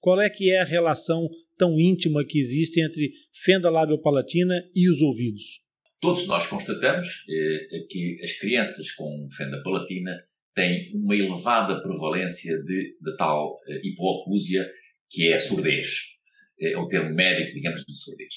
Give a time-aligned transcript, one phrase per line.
[0.00, 5.02] Qual é que é a relação tão íntima que existe entre fenda labiopalatina e os
[5.02, 5.60] ouvidos?
[6.00, 10.16] Todos nós constatamos eh, que as crianças com fenda palatina
[10.54, 14.70] têm uma elevada prevalência de, de tal eh, hipoacúsia
[15.10, 16.16] que é a surdez.
[16.60, 18.34] É o termo médico, digamos, de surdez.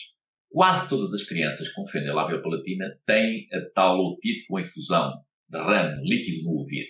[0.49, 5.13] Quase todas as crianças com fenda labiopalatina têm a tal otite com infusão
[5.47, 6.89] de ramo líquido no ouvido.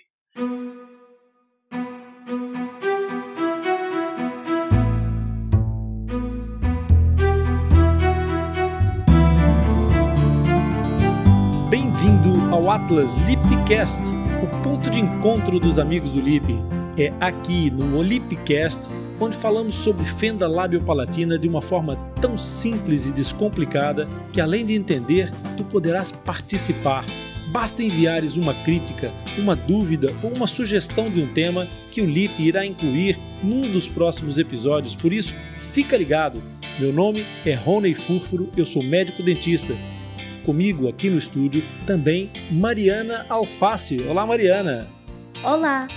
[12.82, 14.02] Atlas Lipcast,
[14.44, 16.44] o ponto de encontro dos amigos do Lip.
[16.98, 18.90] É aqui no Lipcast
[19.20, 24.74] onde falamos sobre fenda labiopalatina de uma forma tão simples e descomplicada que além de
[24.74, 27.06] entender, tu poderás participar.
[27.52, 32.42] Basta enviares uma crítica, uma dúvida ou uma sugestão de um tema que o Lip
[32.42, 34.96] irá incluir num dos próximos episódios.
[34.96, 35.36] Por isso,
[35.72, 36.42] fica ligado.
[36.80, 39.78] Meu nome é Rony Furfuro, eu sou médico dentista
[40.46, 44.02] Comigo aqui no estúdio também Mariana Alface.
[44.02, 44.88] Olá, Mariana.
[45.44, 45.88] Olá,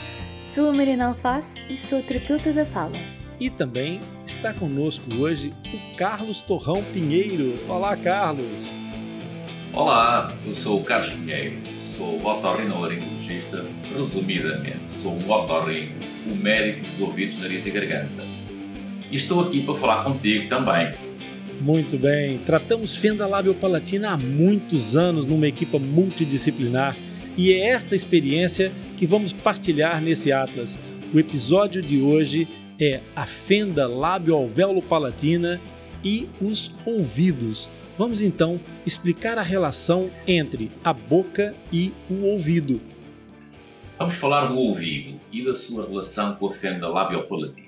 [0.52, 2.92] sou a Mariana Alface e sou terapeuta da fala.
[3.40, 7.54] E também está conosco hoje o Carlos Torrão Pinheiro.
[7.66, 8.70] Olá, Carlos.
[9.72, 13.64] Olá, eu sou o Carlos Pinheiro, sou otorrinolaringologista,
[13.96, 15.94] resumidamente, sou um otorrino,
[16.26, 18.22] o médico dos ouvidos, nariz e garganta.
[19.10, 20.92] E estou aqui para falar contigo também
[21.64, 22.36] muito bem.
[22.44, 26.94] Tratamos fenda labiopalatina há muitos anos numa equipa multidisciplinar
[27.38, 30.78] e é esta experiência que vamos partilhar nesse Atlas.
[31.12, 32.46] O episódio de hoje
[32.78, 35.58] é a fenda lábio-alvéolo-palatina
[36.04, 37.70] e os ouvidos.
[37.96, 42.78] Vamos então explicar a relação entre a boca e o ouvido.
[43.98, 47.63] Vamos falar do ouvido e da sua relação com a fenda labiopalatina.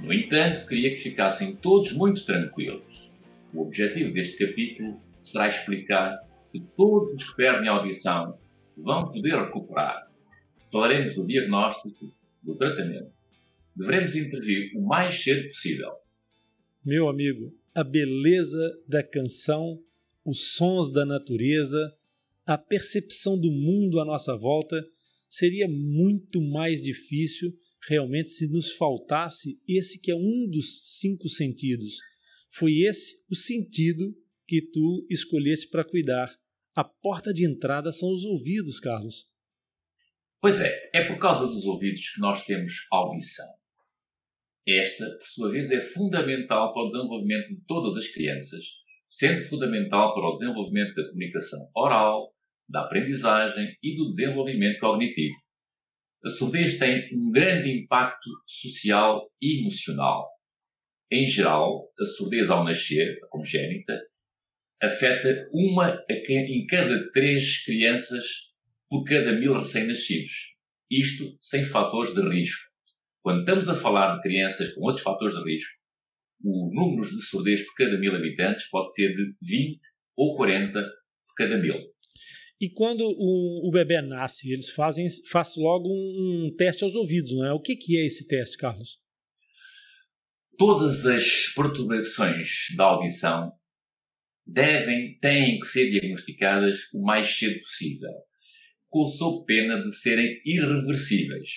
[0.00, 3.12] No entanto, queria que ficassem todos muito tranquilos.
[3.54, 6.18] O objetivo deste capítulo será explicar
[6.52, 8.38] que todos os que perdem a audição
[8.76, 10.10] vão poder recuperar.
[10.70, 12.12] Falaremos do diagnóstico,
[12.42, 13.12] do tratamento.
[13.76, 15.92] Devemos intervir o mais cedo possível.
[16.84, 19.80] Meu amigo, a beleza da canção,
[20.24, 21.94] os sons da natureza,
[22.46, 24.84] a percepção do mundo à nossa volta
[25.28, 27.52] seria muito mais difícil
[27.88, 31.98] realmente se nos faltasse esse que é um dos cinco sentidos.
[32.50, 34.14] Foi esse o sentido
[34.46, 36.30] que tu escolheste para cuidar.
[36.74, 39.26] A porta de entrada são os ouvidos, Carlos.
[40.40, 43.46] Pois é, é por causa dos ouvidos que nós temos audição.
[44.66, 48.64] Esta, por sua vez, é fundamental para o desenvolvimento de todas as crianças,
[49.08, 52.32] sendo fundamental para o desenvolvimento da comunicação oral,
[52.68, 55.34] da aprendizagem e do desenvolvimento cognitivo
[56.24, 60.28] a surdez tem um grande impacto social e emocional.
[61.10, 64.00] Em geral, a surdez ao nascer, a congénita,
[64.80, 68.24] afeta uma em cada três crianças
[68.88, 70.54] por cada mil recém-nascidos.
[70.90, 72.70] Isto sem fatores de risco.
[73.22, 75.80] Quando estamos a falar de crianças com outros fatores de risco,
[76.44, 79.78] o número de surdez por cada mil habitantes pode ser de 20
[80.16, 81.91] ou 40 por cada mil.
[82.62, 87.32] E quando o, o bebê nasce, eles fazem faz logo um, um, teste aos ouvidos,
[87.32, 87.52] não é?
[87.52, 89.00] O que, que é esse teste, Carlos?
[90.56, 93.52] Todas as perturbações da audição
[94.46, 98.12] devem, têm que ser diagnosticadas o mais cedo possível,
[98.88, 101.50] com sob pena de serem irreversíveis.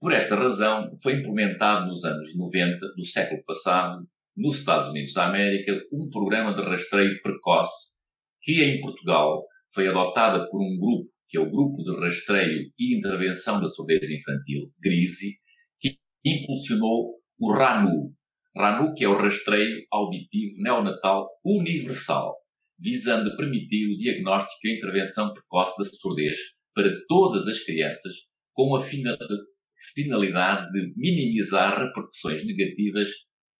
[0.00, 4.06] Por esta razão, foi implementado nos anos 90 do século passado,
[4.36, 8.02] nos Estados Unidos da América, um programa de rastreio precoce
[8.40, 12.98] que em Portugal foi adotada por um grupo, que é o Grupo de Rastreio e
[12.98, 15.38] Intervenção da Surdez Infantil, GRISI,
[15.80, 18.14] que impulsionou o RANU.
[18.54, 22.36] RANU, que é o Rastreio Auditivo Neonatal Universal,
[22.78, 26.38] visando permitir o diagnóstico e a intervenção precoce da surdez
[26.74, 28.12] para todas as crianças,
[28.52, 28.82] com a
[29.94, 33.08] finalidade de minimizar repercussões negativas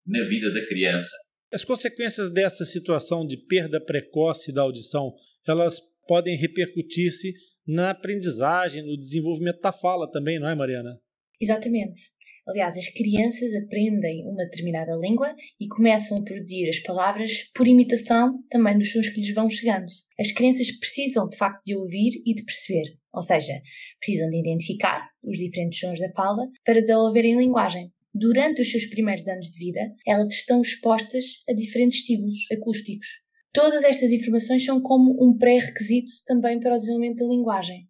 [0.06, 1.10] na vida da criança.
[1.52, 5.14] As consequências dessa situação de perda precoce da audição,
[5.46, 7.32] elas podem repercutir-se
[7.66, 10.98] na aprendizagem, no desenvolvimento da fala também, não é, Mariana?
[11.40, 12.00] Exatamente.
[12.46, 18.42] Aliás, as crianças aprendem uma determinada língua e começam a produzir as palavras por imitação
[18.50, 19.86] também dos sons que lhes vão chegando.
[20.18, 23.52] As crianças precisam, de facto, de ouvir e de perceber, ou seja,
[24.00, 27.92] precisam de identificar os diferentes sons da fala para desenvolverem linguagem.
[28.12, 33.06] Durante os seus primeiros anos de vida, elas estão expostas a diferentes estímulos acústicos,
[33.52, 37.86] Todas estas informações são como um pré-requisito também para o desenvolvimento da linguagem.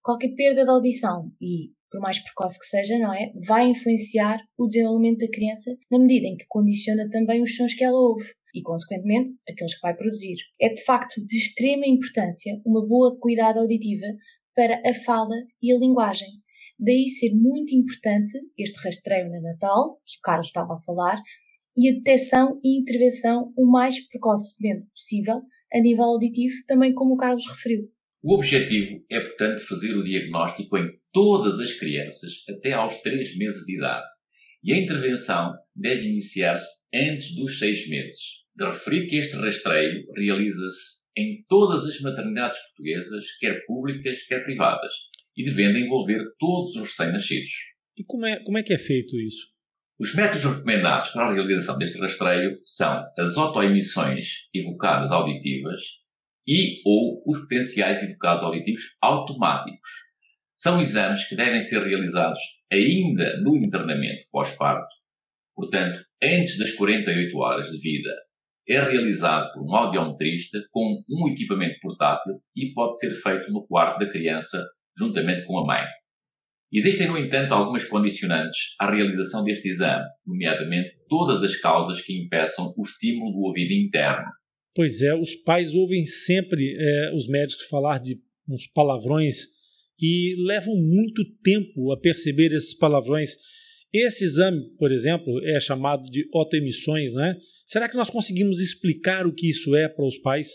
[0.00, 3.32] Qualquer perda de audição e, por mais precoce que seja, não é?
[3.44, 7.82] Vai influenciar o desenvolvimento da criança na medida em que condiciona também os sons que
[7.82, 8.24] ela ouve
[8.54, 10.36] e, consequentemente, aqueles que vai produzir.
[10.60, 14.06] É de facto de extrema importância uma boa cuidado auditiva
[14.54, 16.28] para a fala e a linguagem.
[16.78, 21.20] Daí ser muito importante este rastreio na Natal, que o Carlos estava a falar,
[21.76, 25.42] e a detecção e intervenção o mais precocemente possível
[25.72, 27.90] a nível auditivo, também como o Carlos referiu.
[28.22, 33.66] O objetivo é, portanto, fazer o diagnóstico em todas as crianças até aos 3 meses
[33.66, 34.06] de idade.
[34.62, 38.20] E a intervenção deve iniciar-se antes dos 6 meses.
[38.56, 44.94] De referir que este rastreio realiza-se em todas as maternidades portuguesas, quer públicas, quer privadas,
[45.36, 47.52] e devendo envolver todos os recém-nascidos.
[47.96, 49.53] E como é, como é que é feito isso?
[49.98, 55.80] Os métodos recomendados para a realização deste rastreio são as autoemissões evocadas auditivas,
[56.46, 59.88] e ou os potenciais evocados auditivos automáticos.
[60.52, 62.40] São exames que devem ser realizados
[62.72, 64.94] ainda no internamento pós-parto,
[65.54, 68.10] portanto, antes das 48 horas de vida.
[68.66, 73.98] É realizado por um audiometrista com um equipamento portátil e pode ser feito no quarto
[73.98, 74.64] da criança
[74.96, 75.84] juntamente com a mãe.
[76.74, 82.74] Existem, no entanto, algumas condicionantes à realização deste exame, nomeadamente todas as causas que impeçam
[82.76, 84.24] o estímulo do ouvido interno,
[84.74, 89.46] Pois é, os pais ouvem sempre é, os médicos falar de uns palavrões
[90.00, 93.36] e levam muito tempo a perceber esses palavrões.
[93.92, 97.36] Esse exame, por exemplo, é chamado de autoemissões, né?
[97.64, 100.48] Será que nós conseguimos explicar o que isso é para os pais?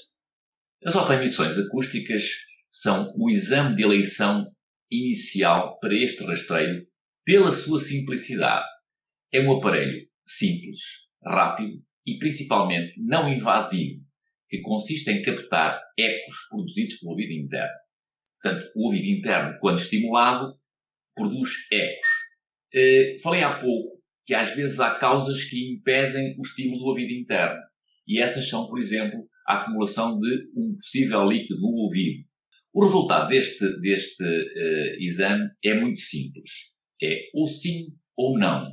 [0.84, 2.24] As autoemissões acústicas
[2.70, 4.46] são o exame de eleição
[4.92, 6.88] inicial para este rastreio
[7.26, 8.66] pela sua simplicidade.
[9.32, 10.82] É um aparelho simples,
[11.24, 14.00] rápido e principalmente não invasivo,
[14.50, 17.74] que consiste em captar ecos produzidos pelo ouvido interno.
[18.42, 20.58] Portanto, o ouvido interno, quando estimulado,
[21.14, 22.08] produz ecos.
[22.74, 27.12] Uh, falei há pouco que às vezes há causas que impedem o estímulo do ouvido
[27.12, 27.60] interno.
[28.08, 32.29] E essas são, por exemplo, a acumulação de um possível líquido no ouvido.
[32.72, 36.52] O resultado deste, deste uh, exame é muito simples.
[37.02, 38.68] É ou sim ou não.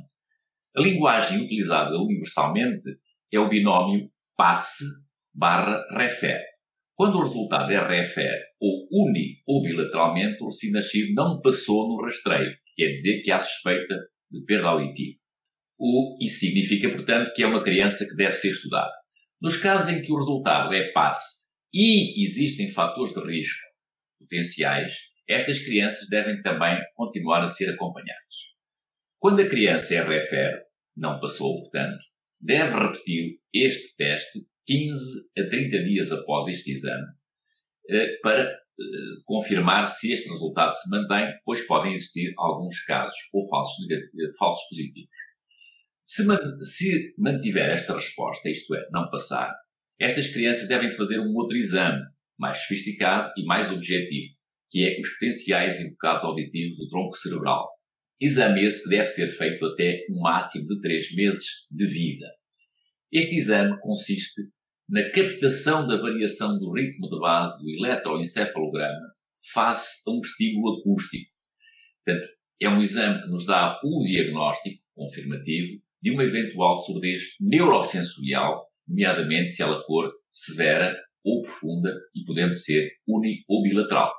[0.75, 2.85] A linguagem utilizada universalmente
[3.33, 4.83] é o binómio passe
[5.33, 6.43] barra refer.
[6.93, 12.51] Quando o resultado é refer ou uni ou bilateralmente, o recém-nascido não passou no rastreio,
[12.75, 13.95] quer dizer que há suspeita
[14.31, 15.17] de perda auditiva.
[15.79, 18.91] O, isso significa, portanto, que é uma criança que deve ser estudada.
[19.41, 23.66] Nos casos em que o resultado é passe e existem fatores de risco
[24.27, 24.93] potenciais,
[25.27, 28.55] estas crianças devem também continuar a ser acompanhadas.
[29.19, 30.63] Quando a criança é refer,
[30.95, 31.99] não passou, portanto,
[32.39, 37.07] deve repetir este teste 15 a 30 dias após este exame
[37.89, 38.55] eh, para eh,
[39.25, 44.67] confirmar se este resultado se mantém, pois podem existir alguns casos ou falsos, eh, falsos
[44.69, 45.15] positivos.
[46.05, 46.23] Se,
[46.63, 49.53] se mantiver esta resposta, isto é, não passar,
[49.99, 52.01] estas crianças devem fazer um outro exame,
[52.37, 54.33] mais sofisticado e mais objetivo,
[54.69, 57.69] que é os potenciais invocados auditivos do tronco cerebral.
[58.19, 62.25] Exame esse que deve ser feito até um máximo de 3 meses de vida.
[63.11, 64.41] Este exame consiste
[64.89, 69.13] na captação da variação do ritmo de base do eletroencefalograma
[69.53, 71.29] face a um estímulo acústico.
[72.03, 72.27] Portanto,
[72.59, 79.51] é um exame que nos dá o diagnóstico confirmativo de uma eventual surdez neurosensorial, nomeadamente
[79.51, 80.95] se ela for severa
[81.27, 84.11] ou profunda e podendo ser uni ou bilateral.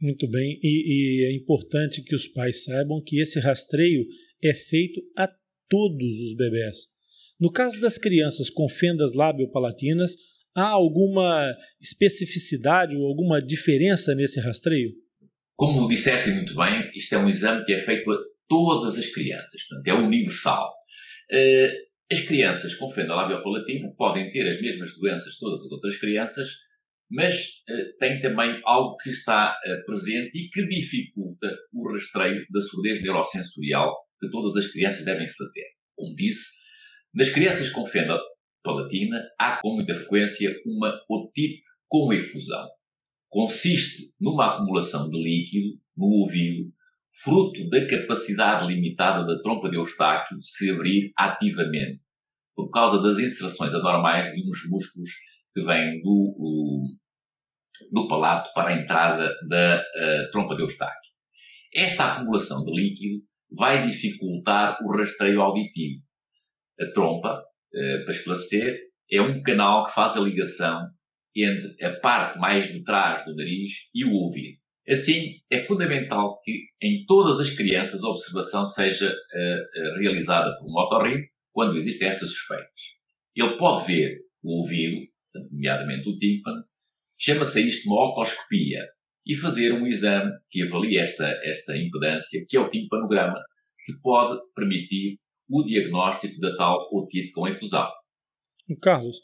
[0.00, 4.04] Muito bem, e, e é importante que os pais saibam que esse rastreio
[4.42, 5.28] é feito a
[5.68, 6.78] todos os bebés.
[7.38, 10.16] No caso das crianças com fendas labiopalatinas,
[10.56, 14.90] há alguma especificidade ou alguma diferença nesse rastreio?
[15.54, 18.18] Como disseste muito bem, isto é um exame que é feito a
[18.48, 20.72] todas as crianças, portanto, é universal.
[21.30, 21.74] Eh,
[22.10, 26.48] as crianças com fenda labiopalatina podem ter as mesmas doenças todas as outras crianças,
[27.10, 32.60] mas uh, tem também algo que está uh, presente e que dificulta o rastreio da
[32.60, 35.66] surdez neurosensorial que todas as crianças devem fazer.
[35.94, 36.62] Como disse,
[37.14, 38.18] nas crianças com fenda
[38.62, 42.68] palatina, há com muita frequência uma otite com efusão.
[43.28, 46.72] Consiste numa acumulação de líquido no ouvido,
[47.22, 52.00] fruto da capacidade limitada da trompa de Eustáquio de se abrir ativamente,
[52.54, 55.10] por causa das inserções anormais de uns músculos
[55.54, 56.82] que vêm do,
[57.90, 61.12] do palato para a entrada da uh, trompa de Eustáquio.
[61.74, 66.00] Esta acumulação de líquido vai dificultar o rastreio auditivo,
[66.80, 70.88] a trompa, uh, para esclarecer, é um canal que faz a ligação
[71.36, 74.61] entre a parte mais de trás do nariz e o ouvido.
[74.88, 80.76] Assim, é fundamental que em todas as crianças a observação seja uh, realizada por um
[80.76, 82.68] otorrino quando existem estas suspeitas.
[83.34, 85.06] Ele pode ver o ouvido,
[85.52, 86.64] nomeadamente o tímpano,
[87.16, 88.80] chama-se isto uma otoscopia,
[89.26, 93.40] e fazer um exame que avalie esta, esta impedância, que é o timpanograma,
[93.84, 97.88] que pode permitir o diagnóstico da tal otite com infusão.
[98.80, 99.20] Carlos,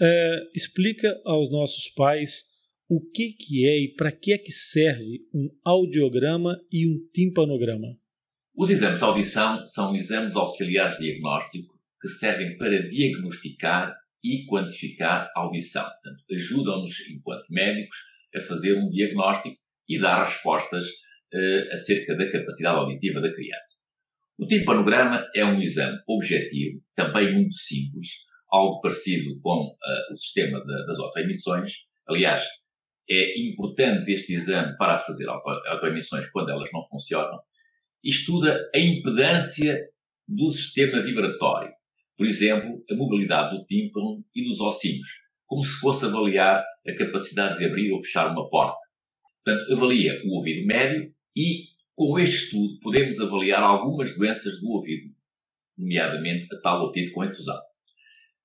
[0.00, 2.44] é, explica aos nossos pais
[2.88, 7.98] o que, que é e para que é que serve um audiograma e um timpanograma.
[8.54, 15.30] Os exames de audição são exames auxiliares de diagnóstico que servem para diagnosticar e quantificar
[15.34, 15.86] a audição.
[16.30, 17.96] Ajudam-nos, enquanto médicos,
[18.34, 19.56] a fazer um diagnóstico
[19.88, 23.82] e dar respostas uh, acerca da capacidade auditiva da criança.
[24.38, 28.08] O timpanograma é um exame objetivo, também muito simples,
[28.50, 31.72] algo parecido com uh, o sistema de, das autoemissões.
[32.06, 32.42] Aliás,
[33.12, 37.38] é importante este exame para fazer auto, autoemissões quando elas não funcionam.
[38.02, 39.88] Estuda a impedância
[40.26, 41.72] do sistema vibratório,
[42.16, 45.08] por exemplo, a mobilidade do tímpano e dos ossinhos,
[45.46, 48.78] como se fosse avaliar a capacidade de abrir ou fechar uma porta.
[49.44, 51.64] Portanto, avalia o ouvido médio e,
[51.94, 55.12] com este estudo, podemos avaliar algumas doenças do ouvido,
[55.76, 57.60] nomeadamente a tal otite com infusão.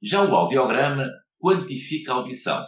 [0.01, 1.09] Já o audiograma
[1.39, 2.65] quantifica a audição.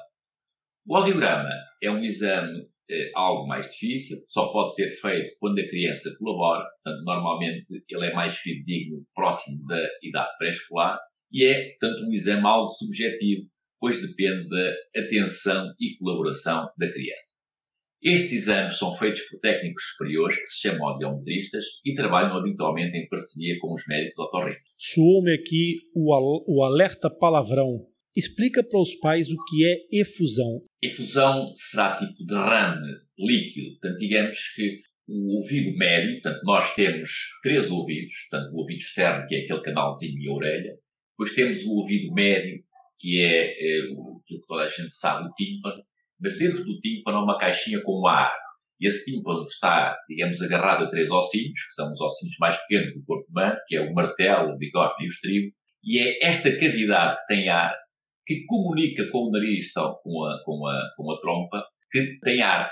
[0.90, 1.52] O audiograma
[1.84, 6.66] é um exame eh, algo mais difícil, só pode ser feito quando a criança colabora,
[6.84, 11.00] portanto, normalmente ele é mais fidedigno próximo da idade pré-escolar,
[11.32, 13.44] e é, portanto, um exame algo subjetivo,
[13.80, 17.46] pois depende da atenção e colaboração da criança.
[18.02, 23.08] Estes exames são feitos por técnicos superiores que se chamam audiometristas e trabalham habitualmente em
[23.08, 24.64] parceria com os médicos otorrinos.
[24.76, 27.86] Soou-me aqui o, alerta palavrão.
[28.16, 30.62] Explica para os pais o que é efusão.
[30.82, 32.88] Efusão será tipo derrame
[33.18, 33.72] líquido.
[33.80, 37.10] Portanto, digamos que o ouvido médio, portanto, nós temos
[37.42, 40.76] três ouvidos, portanto, o ouvido externo, que é aquele canalzinho e a orelha,
[41.12, 42.64] depois temos o ouvido médio,
[43.00, 45.84] que é, é o, que toda a gente sabe, o tímpano,
[46.20, 48.34] mas dentro do tímpano há uma caixinha com ar.
[48.80, 53.04] Esse tímpano está, digamos, agarrado a três ossinhos, que são os ossinhos mais pequenos do
[53.04, 55.52] corpo humano, que é o martelo, o bigode e o estribo,
[55.84, 57.74] e é esta cavidade que tem ar
[58.30, 62.44] que comunica com o nariz, tal, com, a, com, a, com a trompa, que tem
[62.44, 62.70] ar.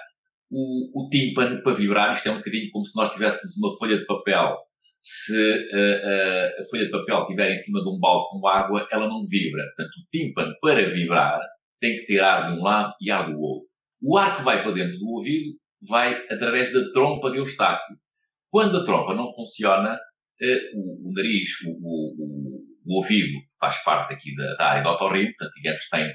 [0.52, 3.98] O, o tímpano para vibrar, isto é um bocadinho como se nós tivéssemos uma folha
[3.98, 4.56] de papel
[5.00, 9.08] se a, a, folha de papel estiver em cima de um balde com água, ela
[9.08, 9.64] não vibra.
[9.64, 11.40] Portanto, o tímpano, para vibrar,
[11.80, 13.68] tem que ter ar de um lado e ar do outro.
[14.02, 17.98] O ar que vai para dentro do ouvido vai através da trompa de Eustáquio.
[18.52, 20.00] Quando a trompa não funciona,
[20.42, 22.57] eh, o, o, nariz, o, o,
[22.88, 26.12] o, ouvido, que faz parte aqui da, da área do otorrino, portanto, digamos, tem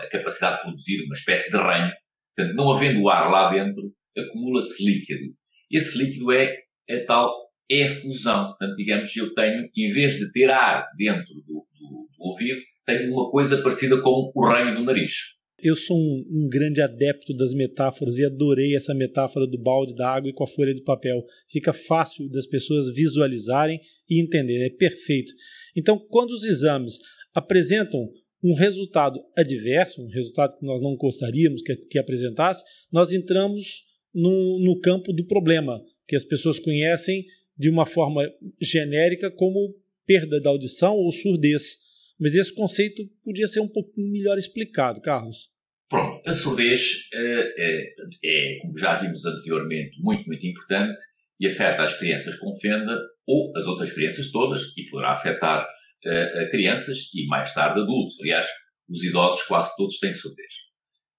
[0.00, 1.92] a capacidade de produzir uma espécie de ranho.
[2.36, 3.82] Portanto, não havendo ar lá dentro,
[4.16, 5.34] acumula-se líquido.
[5.70, 6.56] Esse líquido é
[6.90, 8.48] a tal é fusão.
[8.48, 13.12] Portanto, digamos, eu tenho, em vez de ter ar dentro do, do, do ouvido, tenho
[13.12, 15.33] uma coisa parecida com o ranho do nariz.
[15.58, 20.08] Eu sou um, um, grande adepto das metáforas e adorei essa metáfora do balde da
[20.08, 21.24] água e com a folha de papel.
[21.48, 24.66] Fica fácil das pessoas visualizarem e entenderem.
[24.66, 25.32] É perfeito.
[25.76, 26.98] Então, quando os exames
[27.32, 28.10] apresentam
[28.42, 34.58] um resultado adverso, um resultado que nós não gostaríamos que, que apresentasse, nós entramos no,
[34.60, 37.24] no campo do problema, que as pessoas conhecem
[37.56, 38.22] de uma forma
[38.60, 39.74] genérica como
[40.06, 41.78] perda da audição ou surdez.
[42.18, 45.48] Mas esse conceito podia ser um pouquinho melhor explicado, Carlos.
[45.88, 47.94] Pronto, a surdez é, é,
[48.24, 51.00] é, como já vimos anteriormente, muito, muito importante
[51.38, 56.50] e afeta as crianças com fenda ou as outras crianças todas e poderá afetar uh,
[56.50, 58.20] crianças e mais tarde adultos.
[58.20, 58.46] Aliás,
[58.88, 60.54] os idosos quase todos têm surdez.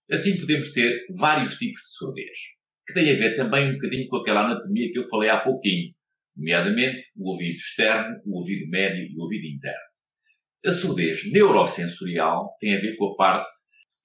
[0.09, 2.37] Assim podemos ter vários tipos de surdez,
[2.87, 5.93] que têm a ver também um bocadinho com aquela anatomia que eu falei há pouquinho,
[6.35, 9.94] nomeadamente o ouvido externo, o ouvido médio e o ouvido interno.
[10.65, 13.51] A surdez neurosensorial tem a ver com a parte,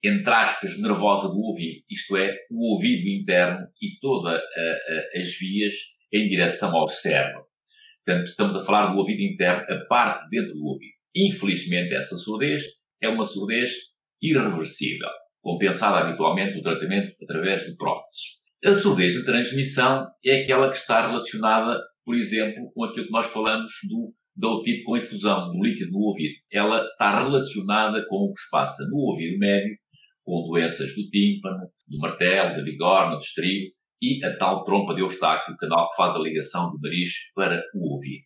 [0.03, 4.39] entre aspas, nervosa do ouvido, isto é, o ouvido interno e todas
[5.15, 5.73] as vias
[6.13, 7.45] em direção ao cérebro.
[8.05, 10.93] Portanto, estamos a falar do ouvido interno, a parte dentro do ouvido.
[11.15, 12.63] Infelizmente, essa surdez
[13.01, 13.73] é uma surdez
[14.21, 15.09] irreversível,
[15.41, 18.41] compensada habitualmente no tratamento através de próteses.
[18.63, 23.27] A surdez de transmissão é aquela que está relacionada por exemplo, com aquilo que nós
[23.27, 26.35] falamos do, da otite com infusão do líquido no ouvido.
[26.51, 29.75] Ela está relacionada com o que se passa no ouvido médio,
[30.23, 33.71] com doenças do tímpano, do martelo, da bigorna, do estribo
[34.01, 37.61] e a tal trompa de Eustáquio, o canal que faz a ligação do nariz para
[37.75, 38.23] o ouvido.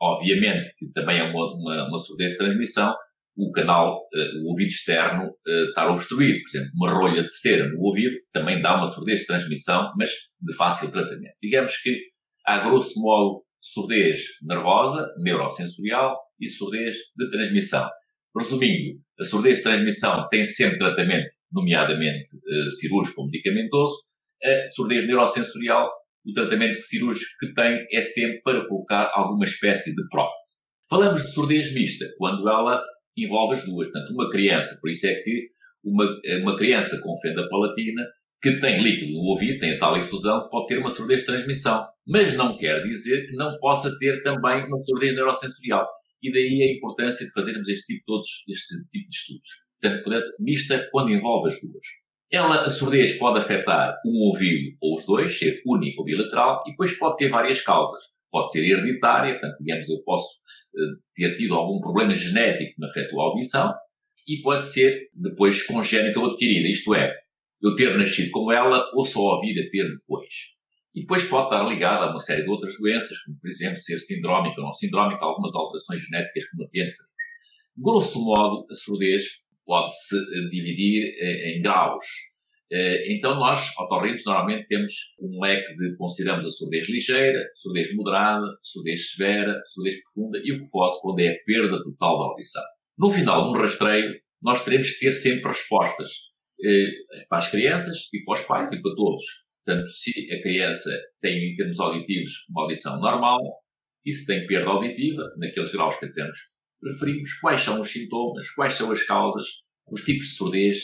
[0.00, 2.94] Obviamente que também é uma, uma, uma surdez de transmissão,
[3.36, 6.40] o canal, uh, o ouvido externo uh, estar obstruído.
[6.42, 10.10] Por exemplo, uma rolha de cera no ouvido também dá uma surdez de transmissão, mas
[10.40, 11.34] de fácil tratamento.
[11.42, 12.00] Digamos que
[12.46, 17.88] há grosso modo surdez nervosa, neurosensorial e surdez de transmissão.
[18.36, 23.94] Resumindo, a surdez de transmissão tem sempre tratamento, nomeadamente uh, cirúrgico ou medicamentoso.
[24.42, 25.90] A surdez neurosensorial,
[26.24, 30.60] o tratamento cirúrgico que tem é sempre para colocar alguma espécie de prótese.
[30.88, 32.82] Falamos de surdez mista, quando ela
[33.16, 33.88] envolve as duas.
[33.90, 35.46] Portanto, uma criança, por isso é que
[35.84, 36.04] uma,
[36.42, 38.02] uma criança com fenda palatina
[38.42, 41.86] que tem líquido no ouvido, tem a tal infusão, pode ter uma surdez de transmissão.
[42.10, 45.86] Mas não quer dizer que não possa ter também uma surdez neurosensorial.
[46.20, 49.50] E daí a importância de fazermos este tipo, todos, este tipo de estudos.
[49.80, 51.86] Portanto, mista quando envolve as duas.
[52.32, 56.72] Ela, a surdez pode afetar um ouvido ou os dois, ser único ou bilateral, e
[56.72, 58.02] depois pode ter várias causas.
[58.28, 60.26] Pode ser hereditária, portanto, digamos, eu posso
[60.74, 63.72] uh, ter tido algum problema genético que me afetou a audição,
[64.28, 67.12] e pode ser depois congénita ou adquirida, isto é,
[67.62, 70.59] eu ter nascido com ela ou só a vir a ter depois.
[70.94, 73.98] E depois pode estar ligada a uma série de outras doenças, como por exemplo ser
[74.00, 76.94] sindrómica ou não sindrómica, algumas alterações genéticas como adiante
[77.82, 79.24] Grosso modo, a surdez
[79.64, 82.04] pode-se eh, dividir eh, em graus.
[82.70, 88.46] Eh, então nós, otorrinos, normalmente temos um leque de, consideramos a surdez ligeira, surdez moderada,
[88.62, 92.62] surdez severa, surdez profunda e o que fosse quando é a perda total da audição.
[92.98, 96.10] No final de um rastreio, nós teremos que ter sempre respostas
[97.30, 99.24] para as crianças e para os pais e para todos.
[99.70, 103.38] Portanto, se a criança tem, em termos auditivos, uma audição normal,
[104.04, 106.36] e se tem perda auditiva, naqueles graus que temos
[106.84, 109.46] referimos, quais são os sintomas, quais são as causas,
[109.88, 110.78] os tipos de surdez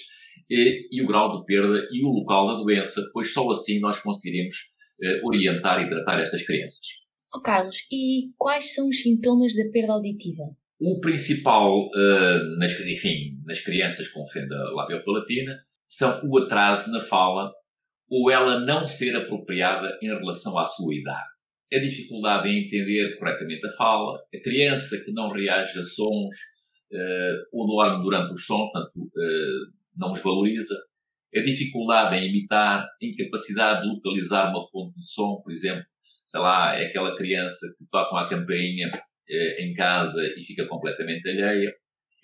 [0.49, 3.99] e, e o grau de perda e o local da doença, pois só assim nós
[3.99, 4.55] conseguiremos
[5.03, 6.85] eh, orientar e tratar estas crianças.
[7.35, 10.43] Oh, Carlos, e quais são os sintomas da perda auditiva?
[10.79, 17.51] O principal, uh, nas, enfim, nas crianças com fenda labiopalatina, são o atraso na fala
[18.09, 21.29] ou ela não ser apropriada em relação à sua idade.
[21.73, 26.35] A dificuldade em entender corretamente a fala, a criança que não reage a sons
[26.93, 30.75] uh, ou dorme durante os sons, portanto, uh, não os valoriza,
[31.35, 35.85] a dificuldade em imitar, a incapacidade de localizar uma fonte de som, por exemplo,
[36.27, 41.29] sei lá, é aquela criança que toca uma campainha uh, em casa e fica completamente
[41.29, 41.75] alheia.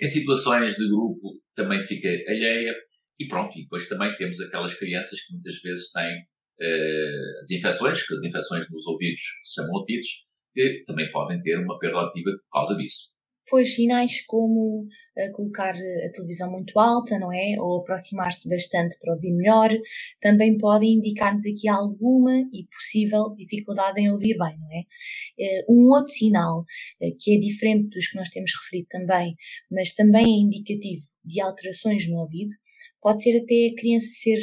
[0.01, 2.75] Em situações de grupo também fica alheia
[3.23, 8.07] e pronto, e depois também temos aquelas crianças que muitas vezes têm uh, as infecções,
[8.07, 10.11] que as infecções nos ouvidos se chamam otites,
[10.55, 13.13] que também podem ter uma perda auditiva por causa disso.
[13.51, 17.57] Pois, sinais como uh, colocar a televisão muito alta, não é?
[17.59, 19.69] Ou aproximar-se bastante para ouvir melhor,
[20.21, 24.85] também podem indicar-nos aqui alguma e possível dificuldade em ouvir bem, não é?
[25.39, 29.35] Uh, um outro sinal, uh, que é diferente dos que nós temos referido também,
[29.71, 32.53] mas também é indicativo de alterações no ouvido,
[33.01, 34.39] pode ser até a criança ser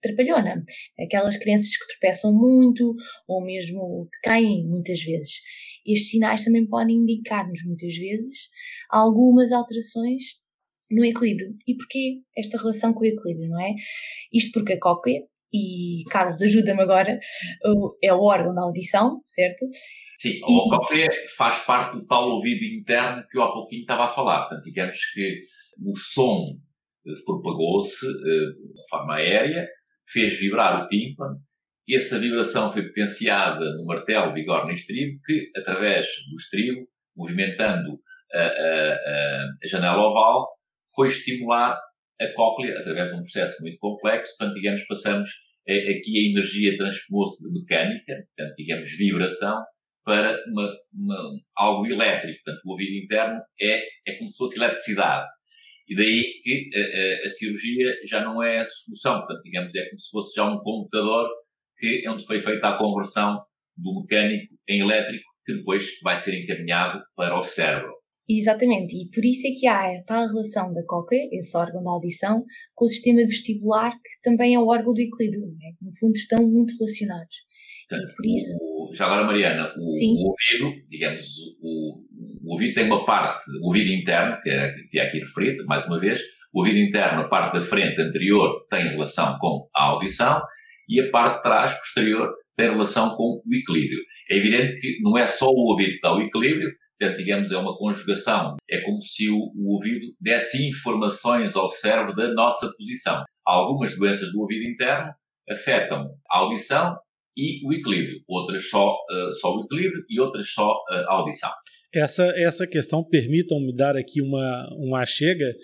[0.00, 0.62] trapalhona,
[1.00, 2.94] aquelas crianças que tropeçam muito
[3.26, 5.40] ou mesmo que caem muitas vezes.
[5.86, 8.48] Estes sinais também podem indicar-nos muitas vezes
[8.90, 10.22] algumas alterações
[10.90, 11.54] no equilíbrio.
[11.66, 13.72] E porquê esta relação com o equilíbrio, não é?
[14.32, 15.20] Isto porque a cóclea,
[15.52, 17.18] e Carlos, ajuda-me agora,
[18.02, 19.66] é o órgão da audição, certo?
[20.18, 20.42] Sim, e...
[20.42, 24.40] a cóclea faz parte do tal ouvido interno que eu há pouquinho estava a falar.
[24.40, 25.40] Portanto, digamos que
[25.84, 26.56] o som
[27.24, 29.68] propagou-se uh, de forma aérea,
[30.08, 31.36] fez vibrar o tímpano,
[31.88, 38.00] essa vibração foi potenciada no martelo bigorna estribo, que, através do estribo, movimentando
[38.34, 40.48] a, a, a, a janela oval,
[40.94, 41.78] foi estimular
[42.20, 44.34] a cóclea através de um processo muito complexo.
[44.36, 45.28] Portanto, digamos, passamos
[45.68, 49.62] aqui a energia transformou-se de mecânica, portanto, digamos, vibração,
[50.04, 52.38] para uma, uma, algo elétrico.
[52.44, 55.26] Portanto, o ouvido interno é, é como se fosse eletricidade.
[55.88, 59.84] E daí que a, a, a, cirurgia já não é a solução, portanto, digamos, é
[59.86, 61.28] como se fosse já um computador
[61.78, 63.38] que é onde foi feita a conversão
[63.76, 67.94] do mecânico em elétrico, que depois vai ser encaminhado para o cérebro.
[68.28, 72.44] Exatamente, e por isso é que há esta relação da cóclea, esse órgão da audição,
[72.74, 75.70] com o sistema vestibular, que também é o órgão do equilíbrio, é?
[75.80, 77.36] no fundo estão muito relacionados.
[77.88, 78.58] Portanto, e por isso...
[78.60, 81.24] O, já agora, Mariana, o, o ouvido, digamos,
[81.62, 82.02] o,
[82.46, 85.84] o ouvido tem uma parte, o ouvido interno, que é, que é aqui referido, mais
[85.86, 86.20] uma vez,
[86.54, 90.40] o ouvido interno, a parte da frente anterior, tem relação com a audição
[90.88, 93.98] e a parte de trás, posterior, tem relação com o equilíbrio.
[94.30, 97.58] É evidente que não é só o ouvido que dá o equilíbrio, portanto, digamos, é
[97.58, 98.54] uma conjugação.
[98.70, 103.24] É como se o, o ouvido desse informações ao cérebro da nossa posição.
[103.44, 105.12] Algumas doenças do ouvido interno
[105.50, 106.96] afetam a audição
[107.36, 108.20] e o equilíbrio.
[108.26, 111.50] Outras só, uh, só o equilíbrio e outras só uh, a audição.
[111.94, 115.54] Essa, essa questão, permitam-me dar aqui uma, uma chega,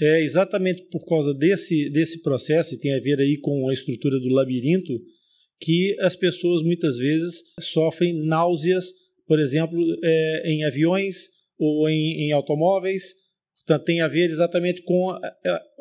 [0.00, 4.18] é exatamente por causa desse, desse processo, e tem a ver aí com a estrutura
[4.18, 4.92] do labirinto,
[5.60, 8.92] que as pessoas muitas vezes sofrem náuseas,
[9.26, 13.14] por exemplo, é, em aviões ou em, em automóveis.
[13.56, 15.20] Portanto, tem a ver exatamente com a,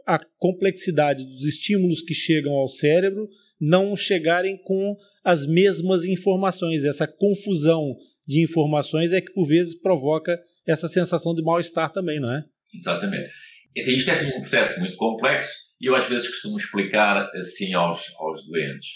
[0.05, 3.27] a complexidade dos estímulos que chegam ao cérebro
[3.59, 6.85] não chegarem com as mesmas informações.
[6.85, 7.95] Essa confusão
[8.27, 12.43] de informações é que por vezes provoca essa sensação de mal-estar também, não é?
[12.73, 13.33] Exatamente.
[13.77, 18.13] Assim, isto é um processo muito complexo e eu às vezes costumo explicar assim aos,
[18.19, 18.87] aos doentes.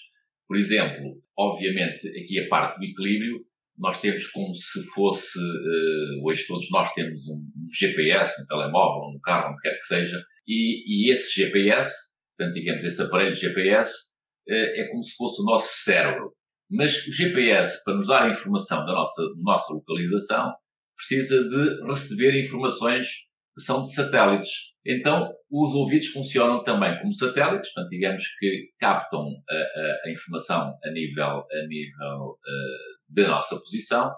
[0.48, 3.38] Por exemplo, obviamente, aqui a parte do equilíbrio,
[3.78, 9.14] nós temos como se fosse, uh, hoje todos nós temos um, um, GPS no telemóvel,
[9.14, 13.40] no carro, onde quer que seja, e, e esse GPS, portanto, digamos, esse aparelho de
[13.40, 14.11] GPS,
[14.54, 16.34] é como se fosse o nosso cérebro.
[16.70, 20.54] Mas o GPS, para nos dar a informação da nossa, nossa localização,
[20.96, 23.08] precisa de receber informações
[23.56, 24.72] que são de satélites.
[24.86, 30.74] Então, os ouvidos funcionam também como satélites, portanto, digamos que captam a, a, a informação
[30.84, 34.12] a nível, a nível uh, da nossa posição,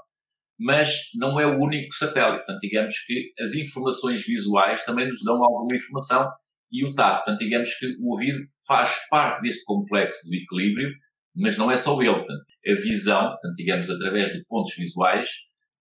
[0.60, 2.46] mas não é o único satélite.
[2.46, 6.32] Portanto, digamos que as informações visuais também nos dão alguma informação
[6.74, 7.24] e o tato.
[7.24, 10.90] Portanto, digamos que o ouvido faz parte deste complexo do equilíbrio,
[11.36, 12.16] mas não é só ele.
[12.16, 15.30] Portanto, a visão, portanto, digamos, através de pontos visuais,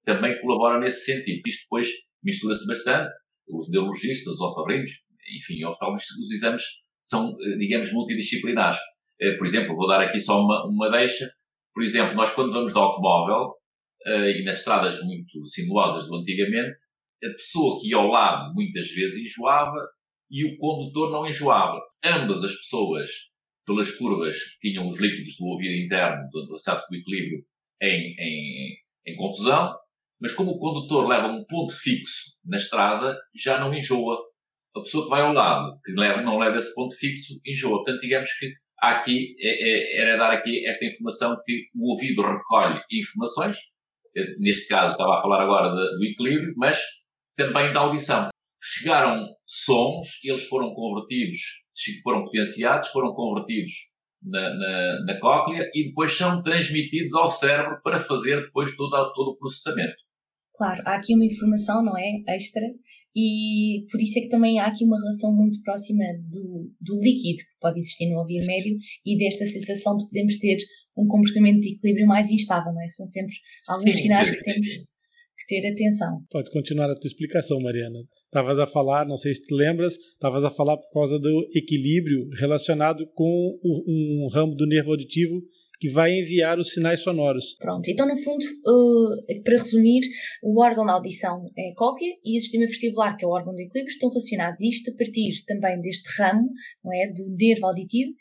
[0.04, 1.40] também colabora nesse sentido.
[1.46, 1.88] Isto depois
[2.22, 3.14] mistura-se bastante
[3.48, 4.90] os neurologistas, os otorrinos,
[5.36, 6.62] enfim, os exames
[7.00, 8.78] são, eh, digamos, multidisciplinares.
[9.20, 11.30] Eh, por exemplo, vou dar aqui só uma, uma deixa.
[11.74, 13.54] Por exemplo, nós quando vamos de automóvel,
[14.06, 16.78] eh, e nas estradas muito sinuosas do antigamente,
[17.24, 19.78] a pessoa que ia ao lado muitas vezes enjoava
[20.32, 21.78] e o condutor não enjoava.
[22.02, 23.10] Ambas as pessoas,
[23.66, 27.44] pelas curvas, tinham os líquidos do ouvido interno, do, do equilíbrio,
[27.82, 29.76] em, em, em confusão,
[30.18, 34.18] mas como o condutor leva um ponto fixo na estrada, já não enjoa.
[34.74, 37.84] A pessoa que vai ao lado, que leva, não leva esse ponto fixo, enjoa.
[37.84, 42.80] Portanto, digamos que aqui, é, é, era dar aqui esta informação que o ouvido recolhe
[42.90, 43.56] informações,
[44.38, 46.80] neste caso estava a falar agora de, do equilíbrio, mas
[47.36, 48.28] também da audição.
[48.62, 51.40] Chegaram sons, eles foram convertidos,
[52.02, 53.72] foram potenciados, foram convertidos
[54.22, 59.32] na, na, na cóclea e depois são transmitidos ao cérebro para fazer depois todo, todo
[59.32, 59.96] o processamento.
[60.54, 62.22] Claro, há aqui uma informação, não é?
[62.28, 62.62] Extra,
[63.14, 67.38] e por isso é que também há aqui uma relação muito próxima do, do líquido
[67.38, 70.58] que pode existir no ouvido médio e desta sensação de podermos ter
[70.96, 72.88] um comportamento de equilíbrio mais instável, não é?
[72.88, 73.34] São sempre
[73.68, 74.68] alguns Sim, sinais que temos
[75.52, 76.24] ter atenção.
[76.30, 77.98] Pode continuar a tua explicação, Mariana.
[78.24, 82.28] Estavas a falar, não sei se te lembras, estavas a falar por causa do equilíbrio
[82.38, 85.42] relacionado com um ramo do nervo auditivo
[85.78, 87.56] que vai enviar os sinais sonoros.
[87.58, 90.00] Pronto, então no fundo, uh, para resumir,
[90.42, 93.52] o órgão da audição é a cóclea e o sistema vestibular, que é o órgão
[93.52, 94.62] do equilíbrio, estão relacionados.
[94.62, 96.48] Isto a partir também deste ramo,
[96.84, 98.12] não é, do nervo auditivo.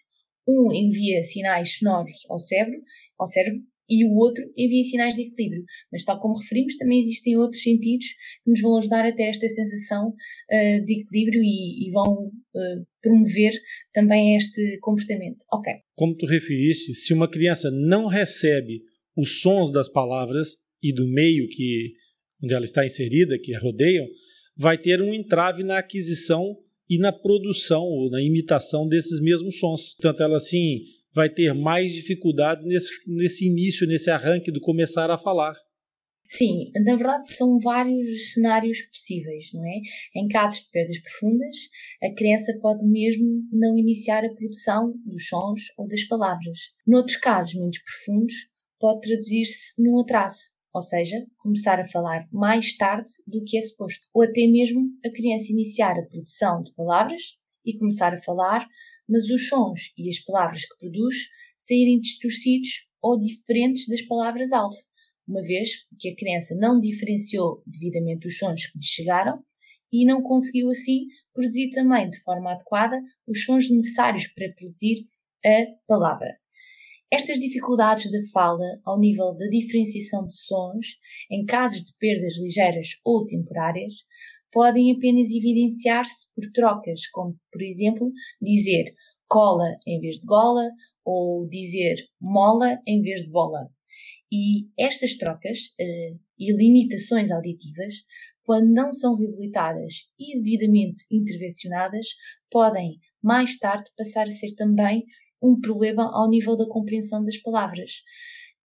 [0.47, 2.81] Um envia sinais sonoros ao cérebro,
[3.17, 5.63] ao cérebro e o outro envia sinais de equilíbrio.
[5.91, 8.07] Mas, tal como referimos, também existem outros sentidos
[8.43, 12.87] que nos vão ajudar a ter esta sensação uh, de equilíbrio e, e vão uh,
[13.01, 13.53] promover
[13.93, 15.43] também este comportamento.
[15.51, 15.73] Ok.
[15.95, 18.81] Como tu referiste, se uma criança não recebe
[19.15, 21.93] os sons das palavras e do meio que
[22.43, 24.07] onde ela está inserida, que a rodeiam,
[24.57, 26.57] vai ter um entrave na aquisição
[26.89, 29.93] e na produção ou na imitação desses mesmos sons.
[29.93, 30.81] Portanto, ela assim
[31.13, 35.55] vai ter mais dificuldades nesse, nesse início, nesse arranque do começar a falar.
[36.27, 39.81] Sim, na verdade são vários cenários possíveis, não é?
[40.15, 41.57] Em casos de perdas profundas,
[42.01, 46.59] a criança pode mesmo não iniciar a produção dos sons ou das palavras.
[46.87, 48.33] Noutros casos menos profundos,
[48.81, 50.39] pode traduzir-se num atraso,
[50.73, 55.11] ou seja, começar a falar mais tarde do que é suposto, ou até mesmo a
[55.11, 58.65] criança iniciar a produção de palavras e começar a falar
[59.07, 61.15] mas os sons e as palavras que produz
[61.57, 64.77] saírem distorcidos ou diferentes das palavras-alvo,
[65.27, 69.43] uma vez que a criança não diferenciou devidamente os sons que lhe chegaram
[69.91, 75.07] e não conseguiu assim produzir também de forma adequada os sons necessários para produzir
[75.45, 76.29] a palavra.
[77.13, 80.97] Estas dificuldades da fala ao nível da diferenciação de sons,
[81.29, 83.95] em casos de perdas ligeiras ou temporárias,
[84.51, 88.11] podem apenas evidenciar-se por trocas, como, por exemplo,
[88.41, 88.93] dizer
[89.27, 90.69] cola em vez de gola
[91.05, 93.69] ou dizer mola em vez de bola.
[94.31, 97.93] E estas trocas uh, e limitações auditivas,
[98.43, 102.07] quando não são reabilitadas e devidamente intervencionadas,
[102.49, 105.03] podem mais tarde passar a ser também
[105.41, 108.01] um problema ao nível da compreensão das palavras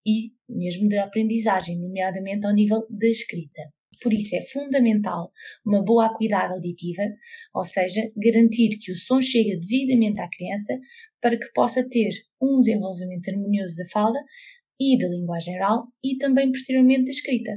[0.07, 3.62] e mesmo da aprendizagem, nomeadamente ao nível da escrita.
[4.00, 5.30] Por isso é fundamental
[5.64, 7.02] uma boa acuidade auditiva,
[7.54, 10.78] ou seja, garantir que o som chegue devidamente à criança
[11.20, 14.18] para que possa ter um desenvolvimento harmonioso da fala
[14.78, 17.52] e da linguagem oral e também posteriormente da escrita.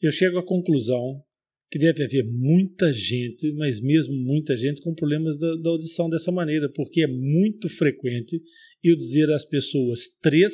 [0.00, 1.22] Eu chego à conclusão
[1.70, 6.30] que deve haver muita gente, mas mesmo muita gente, com problemas da, da audição dessa
[6.30, 8.42] maneira, porque é muito frequente
[8.84, 10.52] eu dizer às pessoas três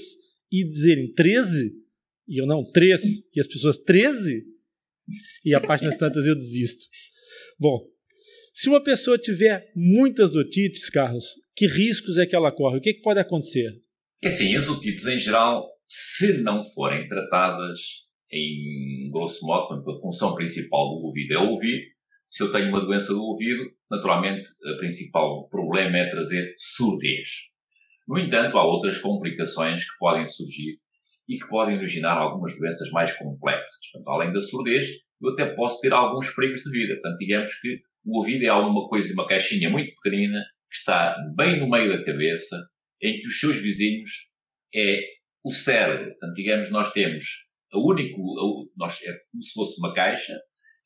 [0.51, 1.73] e dizerem 13,
[2.29, 3.03] e eu não, três,
[3.35, 4.45] e as pessoas 13,
[5.45, 6.87] e a páginas tantas eu desisto.
[7.59, 7.87] Bom,
[8.53, 12.79] se uma pessoa tiver muitas otites, Carlos, que riscos é que ela corre?
[12.79, 13.71] O que, é que pode acontecer?
[14.23, 17.79] É assim, as otites em geral, se não forem tratadas
[18.31, 21.85] em grosso modo, a função principal do ouvido é ouvir.
[22.29, 27.29] Se eu tenho uma doença do ouvido, naturalmente, o principal problema é trazer surdez.
[28.07, 30.79] No entanto, há outras complicações que podem surgir
[31.29, 33.91] e que podem originar algumas doenças mais complexas.
[33.93, 34.87] Portanto, além da surdez,
[35.23, 36.95] eu até posso ter alguns perigos de vida.
[36.95, 41.59] Portanto, digamos que o ouvido é alguma coisa, uma caixinha muito pequenina, que está bem
[41.59, 42.57] no meio da cabeça,
[43.03, 44.11] em que os seus vizinhos
[44.75, 45.01] é
[45.45, 46.11] o cérebro.
[46.11, 47.25] Portanto, digamos, nós temos
[47.73, 50.39] a único, a, nós, é como se fosse uma caixa,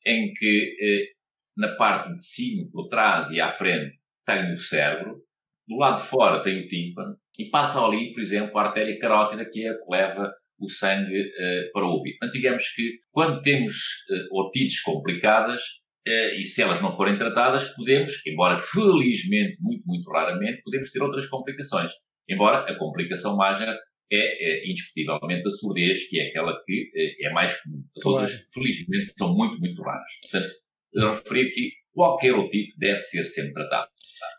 [0.05, 1.13] em que eh,
[1.55, 5.21] na parte de cima, por trás e à frente, tem o cérebro,
[5.67, 9.49] do lado de fora tem o tímpano e passa ali, por exemplo, a artéria carótida,
[9.49, 12.17] que é a que leva o sangue uh, para o ouvido.
[12.19, 13.73] Portanto, digamos que quando temos
[14.09, 15.61] uh, otites complicadas,
[16.07, 21.01] uh, e se elas não forem tratadas, podemos, embora felizmente, muito, muito raramente, podemos ter
[21.01, 21.91] outras complicações.
[22.29, 23.77] Embora a complicação mágica
[24.11, 27.83] é, é indiscutivelmente a surdez, que é aquela que é mais comum.
[27.97, 28.19] As claro.
[28.19, 30.11] outras, felizmente, são muito, muito raras.
[30.21, 30.53] Portanto,
[30.95, 33.89] referir que qualquer otite deve ser sempre tratado.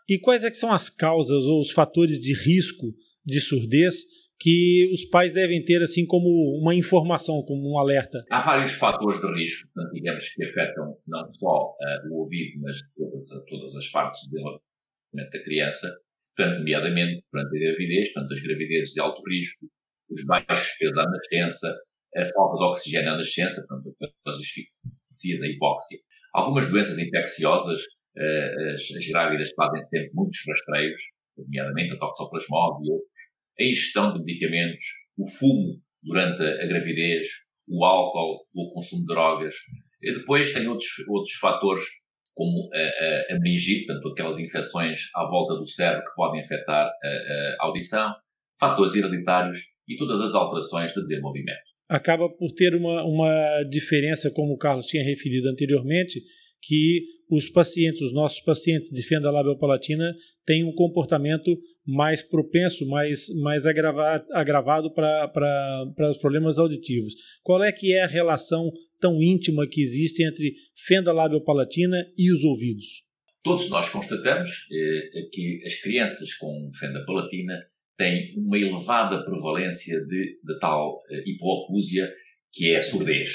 [0.07, 2.93] E quais é são as causas ou os fatores de risco
[3.25, 4.03] de surdez
[4.39, 6.27] que os pais devem ter assim como
[6.61, 8.23] uma informação, como um alerta?
[8.29, 13.29] Há vários fatores de risco, digamos, que afetam não só uh, o ouvido, mas todas,
[13.47, 15.87] todas as partes do desenvolvimento da criança,
[16.35, 19.65] portanto, nomeadamente durante a gravidez, portanto, as gravidezes de alto risco,
[20.09, 21.75] os baixos pesos à nascença,
[22.15, 23.95] a falta de oxigênio à nascença, portanto,
[24.27, 25.97] as asfixias, a hipóxia.
[26.35, 31.01] Algumas doenças infecciosas, uh, as, as grávidas fazem sempre muitos rastreios,
[31.37, 33.19] nomeadamente a toxoplasmose e outros,
[33.57, 34.83] a ingestão de medicamentos,
[35.17, 37.25] o fumo durante a gravidez,
[37.69, 39.55] o álcool, o consumo de drogas.
[40.01, 41.85] E depois tem outros, outros fatores,
[42.33, 46.85] como a, a, a meningite, portanto, aquelas infecções à volta do cérebro que podem afetar
[46.85, 48.13] a, a audição,
[48.59, 51.74] fatores hereditários e todas as alterações de desenvolvimento.
[51.87, 56.21] Acaba por ter uma, uma diferença, como o Carlos tinha referido anteriormente,
[56.61, 63.27] que os pacientes, os nossos pacientes de fenda labial-palatina têm um comportamento mais propenso, mais,
[63.41, 67.13] mais agravado, agravado para os problemas auditivos.
[67.43, 72.43] Qual é que é a relação tão íntima que existe entre fenda labial-palatina e os
[72.43, 73.05] ouvidos?
[73.43, 77.63] Todos nós constatamos eh, que as crianças com fenda palatina
[77.97, 82.11] têm uma elevada prevalência de, de tal eh, hipoacúsia
[82.51, 83.29] que é a surdez.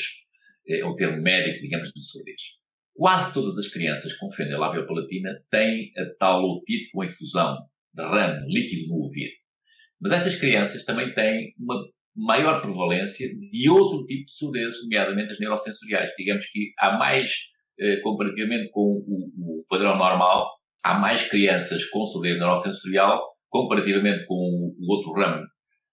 [0.68, 2.42] É o termo médico, digamos, de surdez.
[2.94, 7.56] Quase todas as crianças com fenda labiopalatina têm a tal otite com infusão
[7.94, 9.32] de ramo líquido no ouvido.
[10.00, 11.82] Mas essas crianças também têm uma
[12.16, 16.12] maior prevalência de outro tipo de surdezes, nomeadamente as neurosensoriais.
[16.16, 17.32] Digamos que há mais,
[17.78, 20.48] eh, comparativamente com o, o, padrão normal,
[20.82, 25.44] há mais crianças com surdez neurosensorial comparativamente com o, outro ramo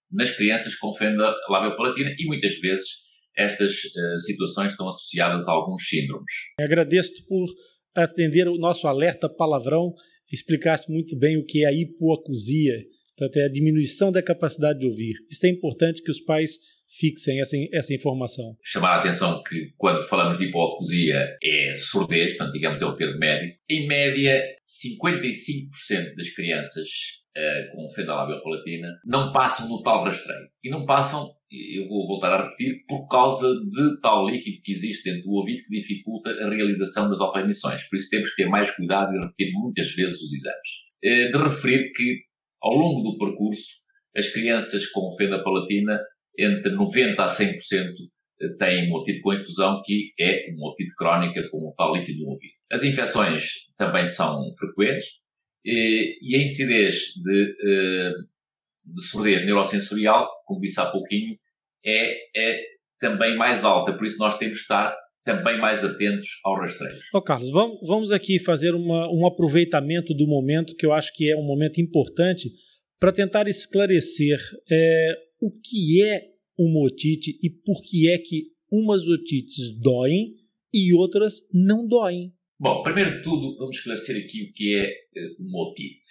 [0.10, 5.88] nas crianças com fenda labiopalatina e muitas vezes estas uh, situações estão associadas a alguns
[5.88, 6.32] síndromes.
[6.60, 7.46] Agradeço-te por
[7.94, 9.94] atender o nosso alerta palavrão.
[10.32, 12.84] Explicaste muito bem o que é a hipoacusia,
[13.18, 15.16] portanto, é a diminuição da capacidade de ouvir.
[15.30, 16.58] Isso é importante que os pais
[16.90, 18.56] fixem essa, essa informação.
[18.64, 23.20] Chamar a atenção que quando falamos de hipoacusia é surdez, portanto, digamos, é o termo
[23.20, 23.60] médico.
[23.70, 26.88] Em média, 55% das crianças
[27.38, 30.48] uh, com fenda labial palatina não passam no tal rastreio.
[30.64, 35.10] E não passam eu vou voltar a repetir, por causa de tal líquido que existe
[35.10, 37.88] dentro do ouvido que dificulta a realização das autoemissões.
[37.88, 40.70] Por isso temos que ter mais cuidado e repetir muitas vezes os exames.
[41.04, 42.24] Eh, de referir que,
[42.62, 43.66] ao longo do percurso,
[44.16, 46.00] as crianças com fenda palatina,
[46.38, 47.94] entre 90% a 100%
[48.42, 52.32] eh, têm um otite com infusão, que é uma otite crónica com tal líquido no
[52.32, 52.54] ouvido.
[52.70, 53.44] As infecções
[53.78, 55.06] também são frequentes
[55.68, 58.16] eh, e a incidez de
[58.94, 61.38] de surdez neurosensorial, como disse há pouquinho,
[61.86, 62.62] é, é
[63.00, 63.94] também mais alta.
[63.94, 67.06] Por isso nós temos de estar também mais atentos aos rastreios.
[67.14, 71.30] Oh, Carlos, vamos, vamos aqui fazer uma, um aproveitamento do momento que eu acho que
[71.30, 72.50] é um momento importante
[73.00, 74.40] para tentar esclarecer
[74.72, 76.24] é, o que é
[76.58, 80.34] uma otite e por que é que umas otites doem
[80.74, 82.34] e outras não doem.
[82.60, 84.92] Bom, primeiro de tudo, vamos esclarecer aqui o que é
[85.40, 86.10] uma otite.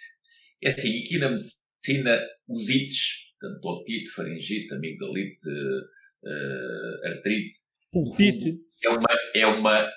[0.63, 7.57] É assim, aqui na medicina, os ites, tanto otite, faringite, amigdalite, uh, artrite,
[7.91, 9.91] pulpite, é uma, é uma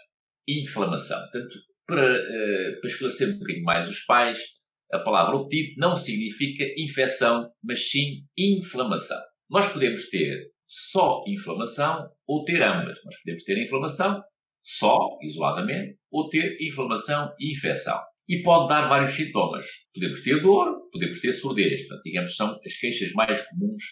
[0.49, 1.21] inflamação.
[1.21, 4.41] Portanto, para, uh, para esclarecer um bocadinho mais os pais,
[4.93, 9.21] a palavra otite não significa infecção, mas sim inflamação.
[9.49, 12.99] Nós podemos ter só inflamação ou ter ambas.
[13.05, 14.21] Nós podemos ter inflamação
[14.63, 17.99] só, isoladamente, ou ter inflamação e infecção.
[18.29, 19.67] E pode dar vários sintomas.
[19.93, 21.81] Podemos ter dor, podemos ter surdez.
[21.87, 23.83] Portanto, digamos, são as queixas mais comuns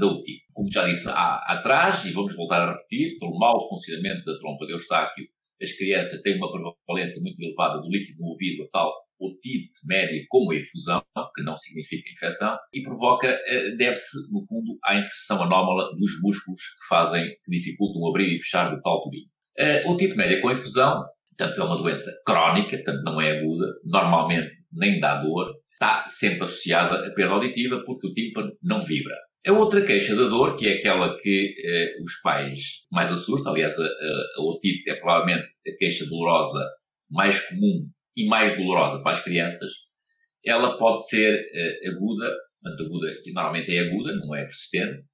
[0.00, 0.46] da otite.
[0.52, 4.66] Como já disse há, atrás, e vamos voltar a repetir, pelo mau funcionamento da trompa
[4.66, 5.26] de Eustáquio,
[5.60, 10.22] as crianças têm uma prevalência muito elevada do líquido no ouvido, a tal otite média
[10.28, 11.02] como efusão,
[11.34, 16.60] que não significa infecção, e provoca, eh, deve-se, no fundo, à inserção anómala dos músculos
[16.60, 19.28] que fazem, que dificultam o abrir e fechar do tal tubinho.
[19.58, 21.04] A otite média com efusão,
[21.36, 26.44] portanto, é uma doença crónica, portanto, não é aguda, normalmente nem dá dor, está sempre
[26.44, 29.14] associada à perda auditiva porque o tímpano não vibra.
[29.46, 32.58] A outra queixa da dor, que é aquela que eh, os pais
[32.90, 33.86] mais assustam, aliás, a, a,
[34.38, 36.68] a otite é provavelmente a queixa dolorosa
[37.08, 39.72] mais comum e mais dolorosa para as crianças,
[40.44, 45.06] ela pode ser uh, aguda, portanto, aguda, que normalmente é aguda, não é persistente,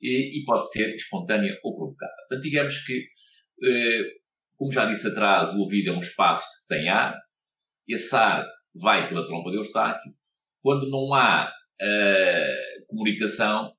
[0.00, 2.12] e, e pode ser espontânea ou provocada.
[2.28, 3.02] Portanto, digamos que, uh,
[4.56, 7.14] como já disse atrás, o ouvido é um espaço que tem ar,
[7.88, 10.12] esse ar vai pela trompa de Eustáquio,
[10.62, 13.72] quando não há uh, comunicação,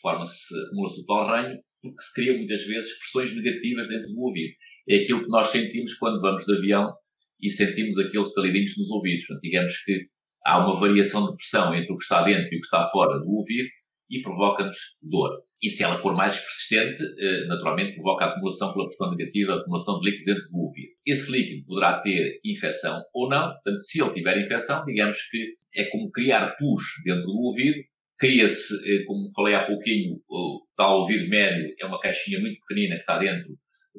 [0.00, 4.54] forma-se, acumula-se o tal ranho, porque se criam muitas vezes pressões negativas dentro do ouvido.
[4.88, 6.92] É aquilo que nós sentimos quando vamos de avião
[7.40, 9.26] e sentimos aqueles salidinhos nos ouvidos.
[9.26, 10.06] Portanto, digamos que
[10.46, 13.18] há uma variação de pressão entre o que está dentro e o que está fora
[13.18, 13.68] do ouvido
[14.10, 15.30] e provoca-nos dor.
[15.62, 19.56] E se ela for mais persistente, eh, naturalmente provoca a acumulação pela pressão negativa, a
[19.56, 20.92] acumulação de líquido dentro do ouvido.
[21.06, 25.84] Esse líquido poderá ter infecção ou não, portanto, se ele tiver infecção, digamos que é
[25.84, 27.78] como criar pus dentro do ouvido,
[28.18, 32.96] cria-se, eh, como falei há pouquinho, o tal ouvido médio é uma caixinha muito pequenina
[32.96, 33.56] que está dentro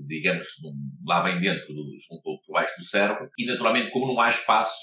[0.08, 0.46] digamos,
[1.06, 1.68] lá bem dentro,
[2.10, 4.76] junto por baixo do cérebro, e naturalmente, como não há espaço,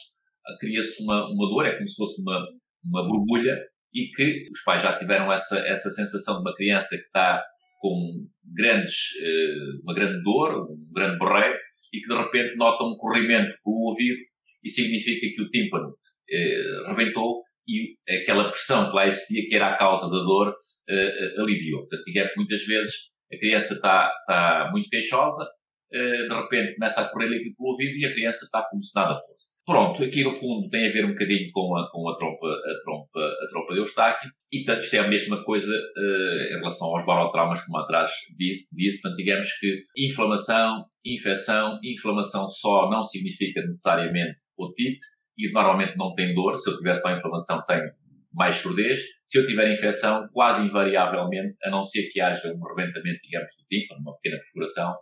[0.59, 2.47] cria-se uma, uma dor, é como se fosse uma,
[2.85, 3.57] uma borbulha,
[3.95, 7.43] e que os pais já tiveram essa, essa sensação de uma criança que está
[7.81, 11.57] com grandes, eh, uma grande dor, um grande borreio,
[11.93, 14.21] e que de repente nota um corrimento pelo ouvido,
[14.65, 15.95] e significa que o tímpano
[16.31, 20.55] eh, rebentou, e aquela pressão que lá existia, que era a causa da dor,
[20.89, 21.81] eh, aliviou.
[21.81, 22.95] Portanto, digamos, muitas vezes
[23.33, 25.49] a criança está, está muito queixosa, eh,
[25.93, 29.15] de repente começa a correr líquido pelo ouvido e a criança está como se nada
[29.15, 29.53] fosse.
[29.65, 32.81] Pronto, aqui no fundo tem a ver um bocadinho com a, com a trompa, a
[32.83, 36.89] trompa, a trompa de Eustáquio, e portanto isto é a mesma coisa uh, em relação
[36.89, 43.61] aos barotraumas, como atrás disse, disse, portanto digamos que inflamação, infecção, inflamação só não significa
[43.63, 45.05] necessariamente otite,
[45.39, 47.91] e normalmente não tem dor, se eu tiver só inflamação tenho
[48.35, 49.01] mais surdez.
[49.27, 53.67] Se eu tiver infecção, quase invariavelmente, a não ser que haja um rebentamento, digamos, do
[53.71, 54.95] tímpano, uma pequena perfuração,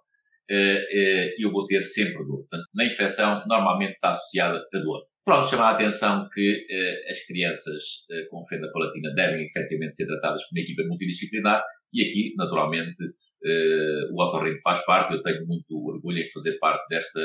[0.51, 2.41] eh, eh, eu vou ter sempre dor.
[2.41, 5.10] Portanto, na infecção, normalmente está associada a dor.
[5.23, 10.07] Pronto, chamar a atenção que eh, as crianças eh, com fenda palatina devem efetivamente ser
[10.07, 13.05] tratadas por uma equipa multidisciplinar e aqui, naturalmente,
[13.45, 15.15] eh, o otorrino faz parte.
[15.15, 17.21] Eu tenho muito orgulho em fazer parte desta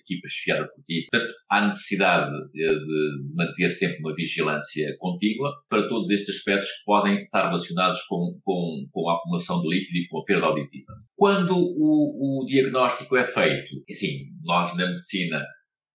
[0.00, 1.06] equipa chefiada por ti.
[1.10, 6.84] Portanto, há necessidade de, de, manter sempre uma vigilância contínua para todos estes aspectos que
[6.84, 10.92] podem estar relacionados com, com, com a acumulação de líquido e com a perda auditiva.
[11.16, 15.44] Quando o, o diagnóstico é feito, assim, nós na medicina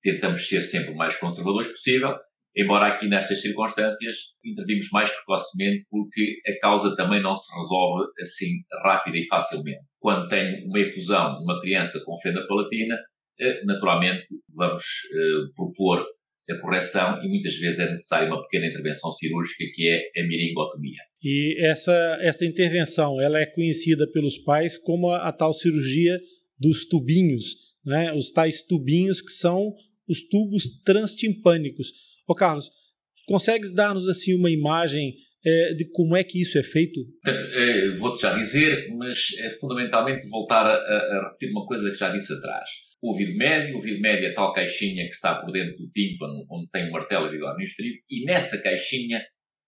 [0.01, 2.15] tentamos ser sempre o mais conservadores possível,
[2.55, 8.63] embora aqui nestas circunstâncias intervimos mais precocemente porque a causa também não se resolve assim
[8.83, 9.85] rápida e facilmente.
[9.99, 12.97] Quando tenho uma efusão de uma criança com fenda palatina,
[13.39, 14.83] eh, naturalmente vamos
[15.13, 16.05] eh, propor
[16.49, 21.01] a correção e muitas vezes é necessária uma pequena intervenção cirúrgica que é a miringotomia.
[21.21, 26.19] E essa, essa intervenção ela é conhecida pelos pais como a, a tal cirurgia
[26.57, 28.11] dos tubinhos, né?
[28.13, 29.73] os tais tubinhos que são
[30.09, 31.91] os tubos transtimpânicos.
[32.27, 32.69] Ô Carlos,
[33.27, 35.13] consegues dar-nos assim uma imagem
[35.45, 36.99] é, de como é que isso é feito?
[37.25, 42.09] É, Vou-te já dizer, mas é fundamentalmente voltar a, a, repetir uma coisa que já
[42.09, 42.69] disse atrás.
[43.01, 46.45] O ouvido médio, o ouvido médio é tal caixinha que está por dentro do tímpano,
[46.51, 49.23] onde tem um martelo e bigode no estribo, e nessa caixinha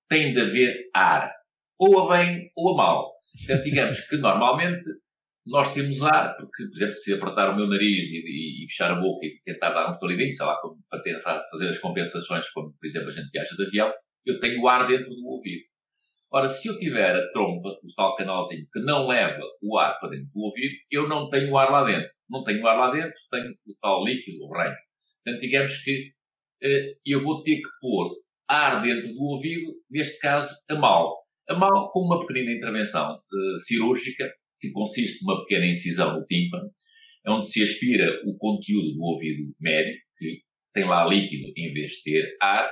[0.10, 1.32] tem de haver ar,
[1.80, 3.12] ou a bem ou a mal.
[3.38, 4.84] Portanto, digamos que normalmente
[5.46, 8.92] nós temos ar, porque, por exemplo, se apertar o meu nariz e, e, e fechar
[8.92, 12.50] a boca e tentar dar um estalidinho, sei lá, como, para tentar fazer as compensações,
[12.50, 13.92] como, por exemplo, a gente viaja de avião,
[14.26, 15.64] eu tenho ar dentro do ouvido.
[16.34, 20.12] Ora, se eu tiver a trompa, o tal canalzinho que não leva o ar para
[20.12, 22.10] dentro do ouvido, eu não tenho ar lá dentro.
[22.30, 24.76] Não tenho ar lá dentro, tenho o tal líquido, o reino.
[25.24, 26.12] Portanto, digamos que
[26.64, 28.16] eh, eu vou ter que pôr
[28.48, 31.18] ar dentro do ouvido, neste caso, a mal.
[31.50, 34.32] A mal com uma pequenina intervenção uh, cirúrgica,
[34.62, 36.70] que consiste numa pequena incisão no tímpano,
[37.28, 40.41] onde se aspira o conteúdo do ouvido médio, que
[40.74, 42.72] tem lá líquido em vez de ter ar,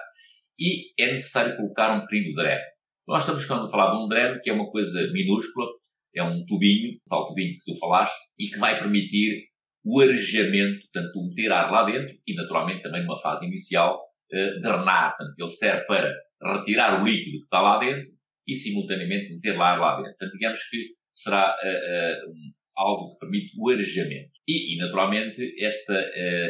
[0.57, 2.61] e é necessário colocar um pequeno dreno.
[3.07, 5.67] Nós estamos a falar de um dreno, que é uma coisa minúscula,
[6.15, 9.45] é um tubinho, tal tubinho que tu falaste, e que vai permitir
[9.83, 13.99] o arejamento, portanto, meter ar lá dentro e, naturalmente, também numa fase inicial,
[14.31, 15.15] uh, drenar.
[15.17, 16.13] Portanto, ele serve para
[16.57, 18.11] retirar o líquido que está lá dentro
[18.47, 20.11] e, simultaneamente, meter lá ar lá dentro.
[20.17, 22.34] Portanto, digamos que será uh, uh,
[22.76, 24.32] algo que permite o arejamento.
[24.47, 25.93] E, e naturalmente, esta,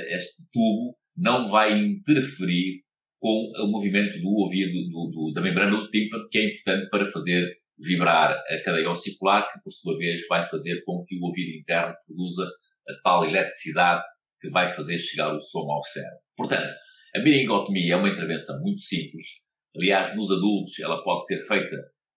[0.09, 2.83] este tubo não vai interferir
[3.19, 7.05] com o movimento do ouvido, do, do, da membrana do tímpano, que é importante para
[7.05, 11.57] fazer vibrar a cadeia ossicular, que por sua vez vai fazer com que o ouvido
[11.57, 12.49] interno produza
[12.87, 14.03] a tal eletricidade
[14.39, 16.19] que vai fazer chegar o som ao cérebro.
[16.37, 16.75] Portanto,
[17.15, 19.27] a miringotomia é uma intervenção muito simples.
[19.75, 21.75] Aliás, nos adultos ela pode ser feita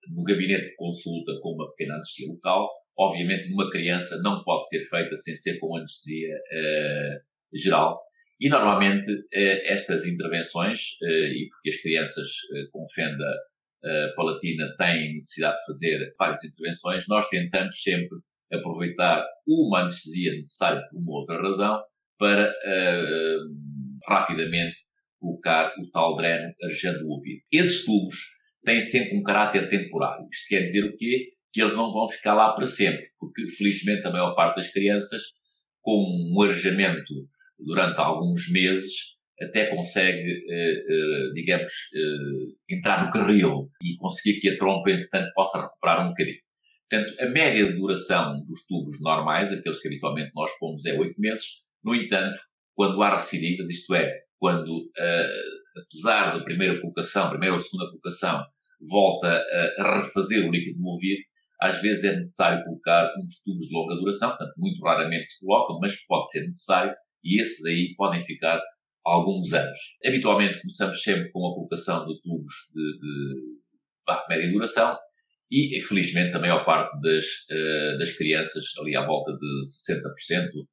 [0.08, 2.68] no gabinete de consulta com uma pequena anestesia local.
[2.98, 8.00] Obviamente, numa criança não pode ser feita sem ser com anestesia uh, geral.
[8.40, 12.28] E normalmente uh, estas intervenções, uh, e porque as crianças
[12.70, 13.24] com fenda
[14.14, 18.16] palatina têm necessidade de fazer várias intervenções, nós tentamos sempre
[18.52, 21.82] aproveitar uma anestesia necessária por uma outra razão
[22.16, 22.54] para
[24.06, 24.76] rapidamente
[25.18, 27.40] colocar o tal dreno arejando o ouvido.
[27.50, 28.14] Esses tubos
[28.64, 30.26] têm sempre um caráter temporário.
[30.30, 31.32] Isto quer dizer o quê?
[31.52, 35.22] Que eles não vão ficar lá para sempre, porque felizmente a maior parte das crianças,
[35.80, 37.12] com um arejamento
[37.58, 44.50] durante alguns meses, até consegue, eh, eh, digamos, eh, entrar no carril e conseguir que
[44.50, 46.38] a trompa, entretanto, possa recuperar um bocadinho.
[46.88, 51.18] Portanto, a média de duração dos tubos normais, aqueles que habitualmente nós pomos, é 8
[51.18, 51.46] meses.
[51.82, 52.38] No entanto,
[52.74, 58.44] quando há recidivas, isto é, quando, uh, apesar da primeira colocação, primeira ou segunda colocação,
[58.90, 59.44] volta
[59.78, 61.22] a, refazer o líquido movido,
[61.60, 65.78] às vezes é necessário colocar uns tubos de longa duração, portanto, muito raramente se colocam,
[65.80, 66.92] mas pode ser necessário,
[67.22, 68.60] e esses aí podem ficar
[69.04, 69.78] alguns anos.
[70.04, 73.34] Habitualmente começamos sempre com a colocação de tubos de, de,
[74.08, 74.98] de média duração,
[75.52, 79.60] e, infelizmente, a maior parte das, uh, das crianças, ali à volta de
[79.92, 80.64] 60%, uh, eh,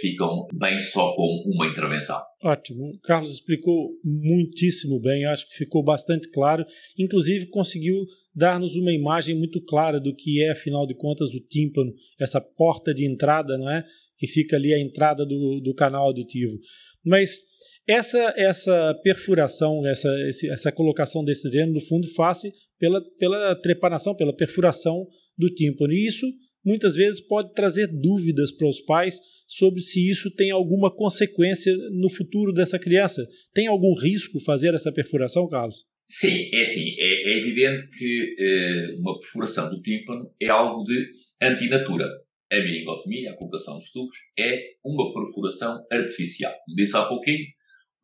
[0.00, 2.20] ficam bem só com uma intervenção.
[2.44, 2.98] Ótimo.
[3.02, 6.64] Carlos explicou muitíssimo bem, acho que ficou bastante claro.
[6.98, 8.04] Inclusive, conseguiu
[8.34, 12.94] dar-nos uma imagem muito clara do que é, afinal de contas, o tímpano, essa porta
[12.94, 13.84] de entrada, não é?
[14.16, 16.58] Que fica ali a entrada do, do canal auditivo.
[17.04, 17.38] Mas
[17.86, 20.08] essa essa perfuração, essa,
[20.50, 22.42] essa colocação desse dreno, no fundo, faz
[22.78, 25.06] pela, pela trepanação, pela perfuração
[25.36, 25.92] do tímpano.
[25.92, 26.26] E isso
[26.64, 32.10] muitas vezes pode trazer dúvidas para os pais sobre se isso tem alguma consequência no
[32.10, 33.26] futuro dessa criança.
[33.52, 35.84] Tem algum risco fazer essa perfuração, Carlos?
[36.04, 36.94] Sim, é assim.
[36.98, 41.10] É, é evidente que eh, uma perfuração do tímpano é algo de
[41.40, 42.06] antinatura.
[42.50, 46.52] A miringotomia, a colocação dos tubos, é uma perfuração artificial.
[46.66, 47.46] Como disse há pouquinho,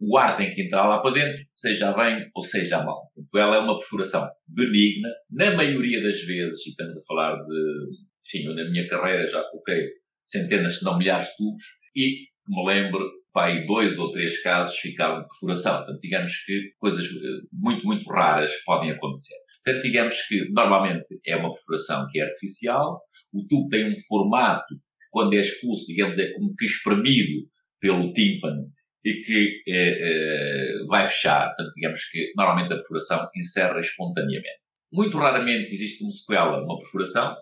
[0.00, 3.10] o ar tem que entrar lá para dentro, seja bem ou seja mal.
[3.34, 7.86] Ela é uma perfuração benigna, na maioria das vezes, e estamos a falar de,
[8.28, 9.88] enfim, eu na minha carreira já coloquei
[10.24, 11.62] centenas, se não milhares de tubos,
[11.96, 15.78] e me lembro, pai, dois ou três casos ficaram de perfuração.
[15.78, 19.34] Portanto, digamos que coisas eh, muito, muito raras podem acontecer.
[19.64, 23.00] Portanto, digamos que normalmente é uma perfuração que é artificial,
[23.32, 27.48] o tubo tem um formato que, quando é expulso, digamos, é como que espremido
[27.80, 28.70] pelo tímpano
[29.04, 31.48] e que eh, eh, vai fechar.
[31.48, 34.58] Portanto, digamos que normalmente a perfuração encerra espontaneamente.
[34.92, 37.36] Muito raramente existe como sequela uma perfuração.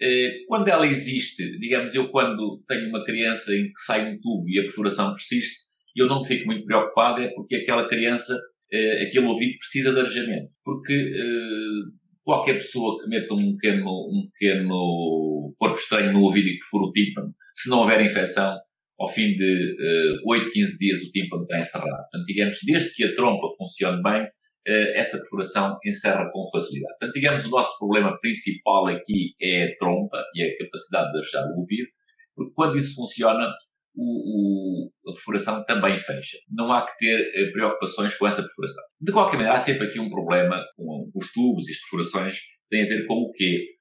[0.00, 4.48] Eh, quando ela existe, digamos, eu quando tenho uma criança em que sai um tubo
[4.48, 5.64] e a perfuração persiste,
[5.96, 8.36] eu não fico muito preocupado, é porque aquela criança,
[8.72, 10.50] eh, aquele ouvido precisa de arejamento.
[10.64, 11.90] Porque eh,
[12.22, 16.92] qualquer pessoa que meta um pequeno, um pequeno corpo estranho no ouvido e perfura o
[16.92, 18.56] tímpano, se não houver infecção,
[18.98, 19.76] ao fim de
[20.24, 22.02] uh, 8, 15 dias o tímpano está encerrado.
[22.02, 24.26] Portanto, digamos, desde que a trompa funcione bem,
[24.66, 26.94] essa perfuração encerra com facilidade.
[26.98, 31.44] Portanto, digamos, o nosso problema principal aqui é a trompa e a capacidade de deixar
[31.44, 31.86] o ouvir,
[32.34, 33.52] porque quando isso funciona,
[33.96, 36.36] o, o, a perfuração também fecha.
[36.50, 38.82] Não há que ter uh, preocupações com essa perfuração.
[39.00, 42.38] De qualquer maneira, há sempre aqui um problema com os tubos e as perfurações,
[42.68, 43.74] tem a ver com o quê?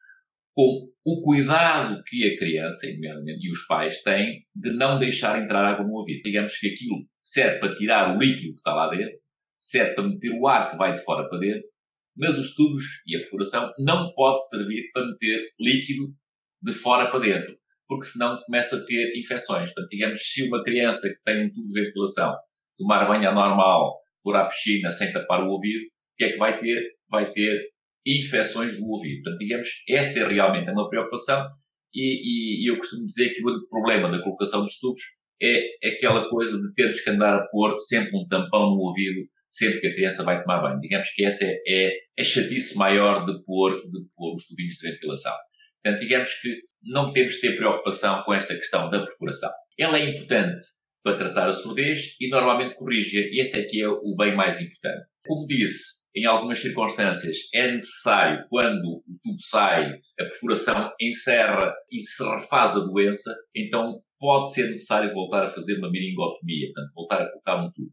[0.54, 5.84] com o cuidado que a criança e os pais têm de não deixar entrar água
[5.84, 6.22] no ouvido.
[6.24, 9.18] Digamos que aquilo serve para tirar o líquido que está lá dentro,
[9.64, 11.68] serve para meter o ar que vai de fora para dentro,
[12.16, 16.14] mas os tubos e a perfuração não pode servir para meter líquido
[16.62, 17.58] de fora para dentro,
[17.88, 19.74] porque senão começa a ter infecções.
[19.74, 22.36] Portanto, digamos, se uma criança que tem um tubo de ventilação
[22.78, 26.60] tomar banho anormal, for à piscina sem tapar o ouvido, o que é que vai
[26.60, 26.92] ter?
[27.10, 27.70] Vai ter
[28.06, 29.24] infecções do ouvido.
[29.24, 31.48] Portanto, digamos, essa é realmente uma preocupação
[31.94, 35.02] e, e, e eu costumo dizer que o problema da colocação dos tubos
[35.42, 39.22] é aquela coisa de termos que andar a pôr sempre um tampão no ouvido
[39.54, 40.80] sempre que a criança vai tomar banho.
[40.80, 44.90] Digamos que essa é, é a chatice maior de pôr, de pôr os tubinhos de
[44.90, 45.34] ventilação.
[45.82, 49.52] Portanto, digamos que não temos de ter preocupação com esta questão da perfuração.
[49.78, 50.64] Ela é importante
[51.04, 53.30] para tratar a surdez e normalmente corrige.
[53.32, 55.12] E esse aqui é o bem mais importante.
[55.26, 62.02] Como disse, em algumas circunstâncias é necessário, quando o tubo sai, a perfuração encerra e
[62.02, 67.22] se refaz a doença, então pode ser necessário voltar a fazer uma miringotomia, portanto, voltar
[67.22, 67.92] a colocar um tubo.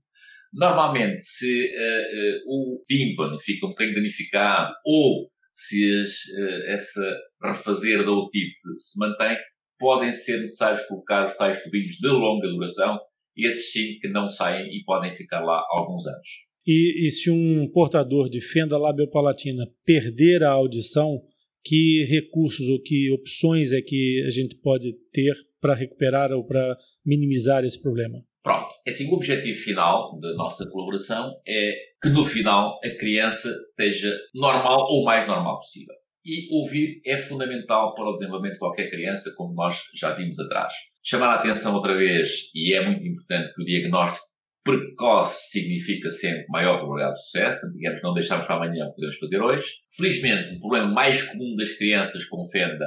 [0.53, 7.19] Normalmente, se uh, uh, o tímpano fica um bocadinho danificado ou se as, uh, essa
[7.43, 9.37] refazer da otite se mantém,
[9.79, 12.99] podem ser necessários colocar os tais tubinhos de longa duração,
[13.37, 16.51] esses sim que não saem e podem ficar lá alguns anos.
[16.67, 21.23] E, e se um portador de fenda labiopalatina perder a audição,
[21.65, 26.77] que recursos ou que opções é que a gente pode ter para recuperar ou para
[27.05, 28.23] minimizar esse problema?
[28.43, 28.69] Pronto.
[28.87, 34.17] É assim, o objetivo final da nossa colaboração é que no final a criança esteja
[34.35, 35.95] normal ou mais normal possível.
[36.25, 40.73] E ouvir é fundamental para o desenvolvimento de qualquer criança, como nós já vimos atrás.
[41.03, 44.31] Chamar a atenção outra vez, e é muito importante que o diagnóstico
[44.63, 49.19] precoce significa sempre maior probabilidade de sucesso, digamos, não deixarmos para amanhã o que podemos
[49.19, 49.67] fazer hoje.
[49.97, 52.87] Felizmente, o problema mais comum das crianças com fenda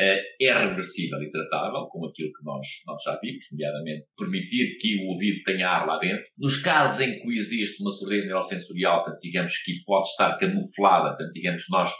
[0.00, 5.08] é reversível e tratável, como aquilo que nós, nós já vimos, nomeadamente permitir que o
[5.12, 6.24] ouvido tenha ar lá dentro.
[6.38, 11.32] Nos casos em que existe uma surdez neurosensorial, portanto, digamos que pode estar camuflada, portanto,
[11.32, 11.90] digamos nós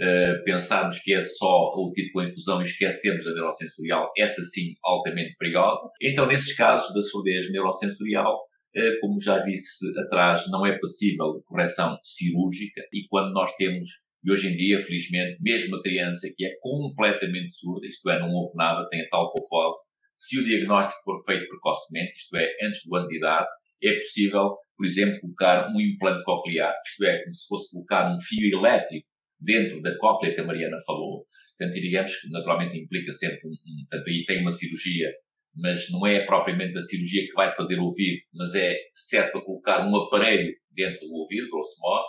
[0.00, 4.72] Uh, pensarmos que é só o tipo com infusão e esquecemos a neurosensorial, essa sim
[4.84, 5.82] altamente perigosa.
[6.00, 11.42] Então, nesses casos da surdez neurosensorial, uh, como já disse atrás, não é passível de
[11.42, 13.88] correção cirúrgica e quando nós temos
[14.28, 18.30] e hoje em dia, felizmente, mesmo a criança que é completamente surda, isto é, não
[18.30, 19.78] ouve nada, tem a tal cofose,
[20.14, 23.48] se o diagnóstico for feito precocemente, isto é, antes do ano de idade,
[23.82, 28.20] é possível, por exemplo, colocar um implante coclear, isto é, como se fosse colocar um
[28.20, 29.06] fio elétrico
[29.40, 31.24] dentro da cóclea que a Mariana falou.
[31.56, 35.10] Portanto, digamos que naturalmente implica sempre um, um aí tem uma cirurgia,
[35.56, 39.88] mas não é propriamente a cirurgia que vai fazer ouvir, mas é certo para colocar
[39.88, 42.04] um aparelho dentro do ouvido, grosso modo,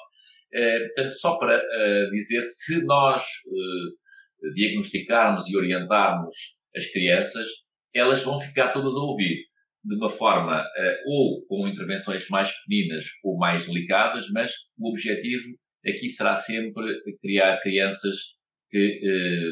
[0.54, 6.34] eh, portanto, só para uh, dizer, se nós uh, diagnosticarmos e orientarmos
[6.76, 7.48] as crianças,
[7.94, 9.46] elas vão ficar todas a ouvir
[9.84, 10.64] de uma forma
[11.08, 15.48] ou com intervenções mais pequeninas ou mais delicadas, mas o objetivo
[15.88, 16.84] aqui será sempre
[17.22, 18.36] criar crianças
[18.70, 19.00] que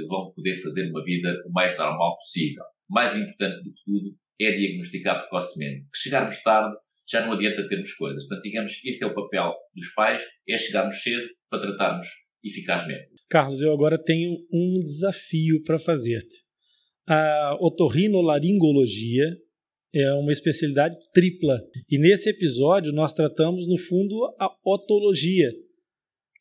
[0.07, 2.63] vão poder fazer uma vida o mais normal possível.
[2.89, 5.83] Mais importante do que tudo é diagnosticar precocemente.
[5.83, 6.75] Que chegarmos tarde
[7.09, 8.27] já não adianta termos coisas.
[8.27, 12.07] Portanto, digamos que este é o papel dos pais, é chegarmos cedo para tratarmos
[12.43, 13.15] eficazmente.
[13.29, 16.45] Carlos, eu agora tenho um desafio para fazer-te.
[17.07, 19.25] A otorrinolaringologia
[19.93, 21.59] é uma especialidade tripla.
[21.89, 25.51] E nesse episódio nós tratamos, no fundo, a otologia.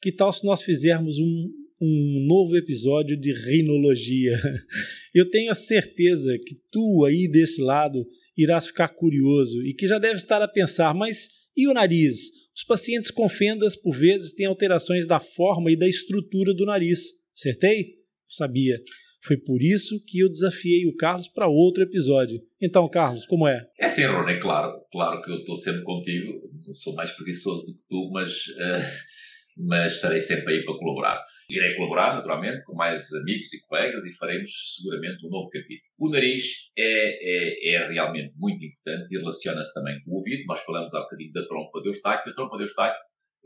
[0.02, 1.50] Que tal se nós fizermos um,
[1.80, 4.38] um novo episódio de rinologia?
[5.14, 8.04] Eu tenho a certeza que tu aí desse lado
[8.36, 12.30] irás ficar curioso e que já deve estar a pensar, mas e o nariz?
[12.54, 17.00] Os pacientes com fendas, por vezes, têm alterações da forma e da estrutura do nariz.
[17.36, 17.86] Acertei?
[18.28, 18.80] Sabia.
[19.22, 22.40] Foi por isso que eu desafiei o Carlos para outro episódio.
[22.62, 23.66] Então, Carlos, como é?
[23.78, 24.80] É sim, Rony, claro.
[24.92, 26.48] Claro que eu estou sempre contigo.
[26.64, 29.15] Não sou mais preguiçoso do que tu, mas uh,
[29.56, 31.22] mas estarei sempre aí para colaborar.
[31.48, 35.80] Irei colaborar, naturalmente, com mais amigos e colegas e faremos seguramente um novo capítulo.
[35.98, 36.44] O nariz
[36.76, 40.44] é, é, é realmente muito importante e relaciona-se também com o ouvido.
[40.46, 42.32] Nós falamos há bocadinho da trompa de Eustáquio.
[42.32, 43.00] A trompa de Eustáquio,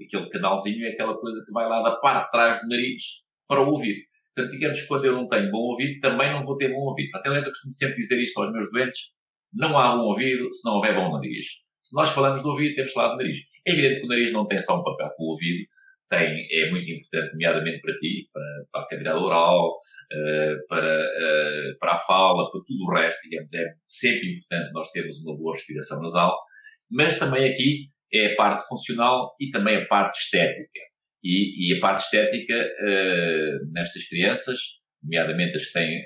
[0.04, 3.02] aquele canalzinho, é aquela coisa que vai lá da parte de trás do nariz
[3.46, 4.00] para o ouvido.
[4.34, 7.10] Portanto, digamos que quando eu não tenho bom ouvido, também não vou ter bom ouvido.
[7.14, 9.10] Até aliás, eu costumo sempre dizer isto aos meus doentes:
[9.52, 11.46] não há bom ouvido se não houver bom nariz.
[11.82, 13.38] Se nós falamos do ouvido, temos que falar do nariz.
[13.66, 15.66] É evidente que o nariz não tem só um papel com o ouvido,
[16.10, 21.78] tem, é muito importante, nomeadamente para ti, para, para a cadeirada oral, uh, para, uh,
[21.78, 25.54] para a fala, para tudo o resto, digamos, é sempre importante nós termos uma boa
[25.54, 26.36] respiração nasal,
[26.90, 30.80] mas também aqui é a parte funcional e também a parte estética.
[31.22, 34.58] E, e a parte estética uh, nestas crianças
[35.02, 36.04] nomeadamente as que têm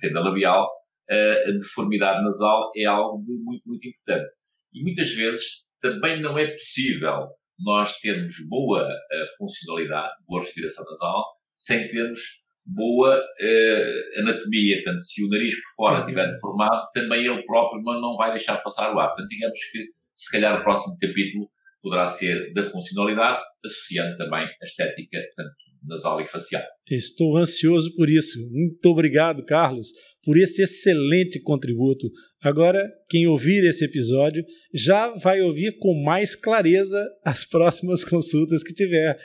[0.00, 0.68] fenda labial,
[1.08, 4.26] a deformidade nasal é algo de muito, muito importante.
[4.72, 7.28] E muitas vezes também não é possível
[7.60, 11.24] nós termos boa uh, funcionalidade, boa respiração nasal,
[11.58, 12.20] sem termos
[12.64, 14.82] boa uh, anatomia.
[14.82, 18.94] Portanto, se o nariz por fora estiver deformado, também ele próprio não vai deixar passar
[18.94, 19.08] o ar.
[19.08, 21.50] Portanto, digamos que, se calhar, o próximo capítulo
[21.82, 25.54] poderá ser da funcionalidade, associando também a estética, portanto,
[25.86, 26.62] nasal e facial.
[26.90, 28.38] Estou ansioso por isso.
[28.50, 29.88] Muito obrigado, Carlos,
[30.22, 32.10] por esse excelente contributo.
[32.42, 38.74] Agora, quem ouvir esse episódio já vai ouvir com mais clareza as próximas consultas que
[38.74, 39.18] tiver.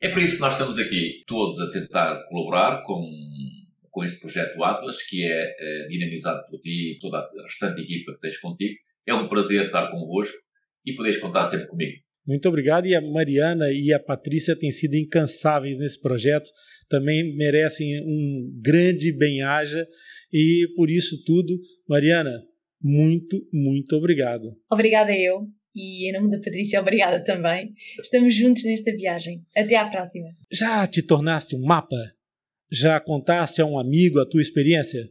[0.00, 3.10] É por isso que nós estamos aqui todos a tentar colaborar com,
[3.90, 8.12] com este projeto Atlas, que é, é dinamizado por ti e toda a restante equipa
[8.12, 8.74] que tens contigo.
[9.06, 10.36] É um prazer estar convosco
[10.84, 12.03] e poderes contar sempre comigo.
[12.26, 12.86] Muito obrigado.
[12.86, 16.50] E a Mariana e a Patrícia têm sido incansáveis nesse projeto.
[16.88, 19.86] Também merecem um grande bem-aja.
[20.32, 21.58] E por isso tudo,
[21.88, 22.42] Mariana,
[22.82, 24.56] muito, muito obrigado.
[24.70, 25.46] Obrigada eu.
[25.74, 27.74] E em nome da Patrícia, obrigada também.
[28.00, 29.44] Estamos juntos nesta viagem.
[29.56, 30.28] Até à próxima.
[30.50, 31.96] Já te tornaste um mapa?
[32.70, 35.08] Já contaste a um amigo a tua experiência?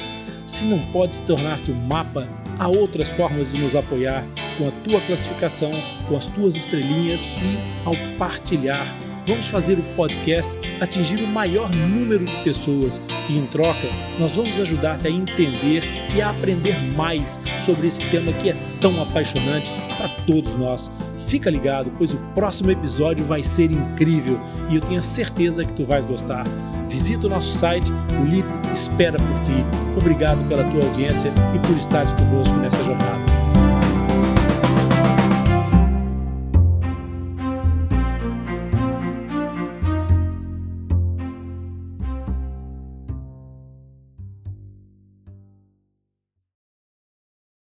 [0.46, 5.00] Se não podes tornar-te um mapa, há outras formas de nos apoiar com a tua
[5.02, 5.70] classificação,
[6.08, 8.96] com as tuas estrelinhas e ao partilhar.
[9.26, 13.88] Vamos fazer o podcast atingir o maior número de pessoas e, em troca,
[14.18, 19.02] nós vamos ajudar-te a entender e a aprender mais sobre esse tema que é tão
[19.02, 20.90] apaixonante para todos nós.
[21.26, 24.40] Fica ligado, pois o próximo episódio vai ser incrível
[24.70, 26.44] e eu tenho certeza que tu vais gostar.
[26.88, 29.64] Visita o nosso site, o LIP espera por ti.
[29.96, 33.27] Obrigado pela tua audiência e por estares conosco nessa jornada.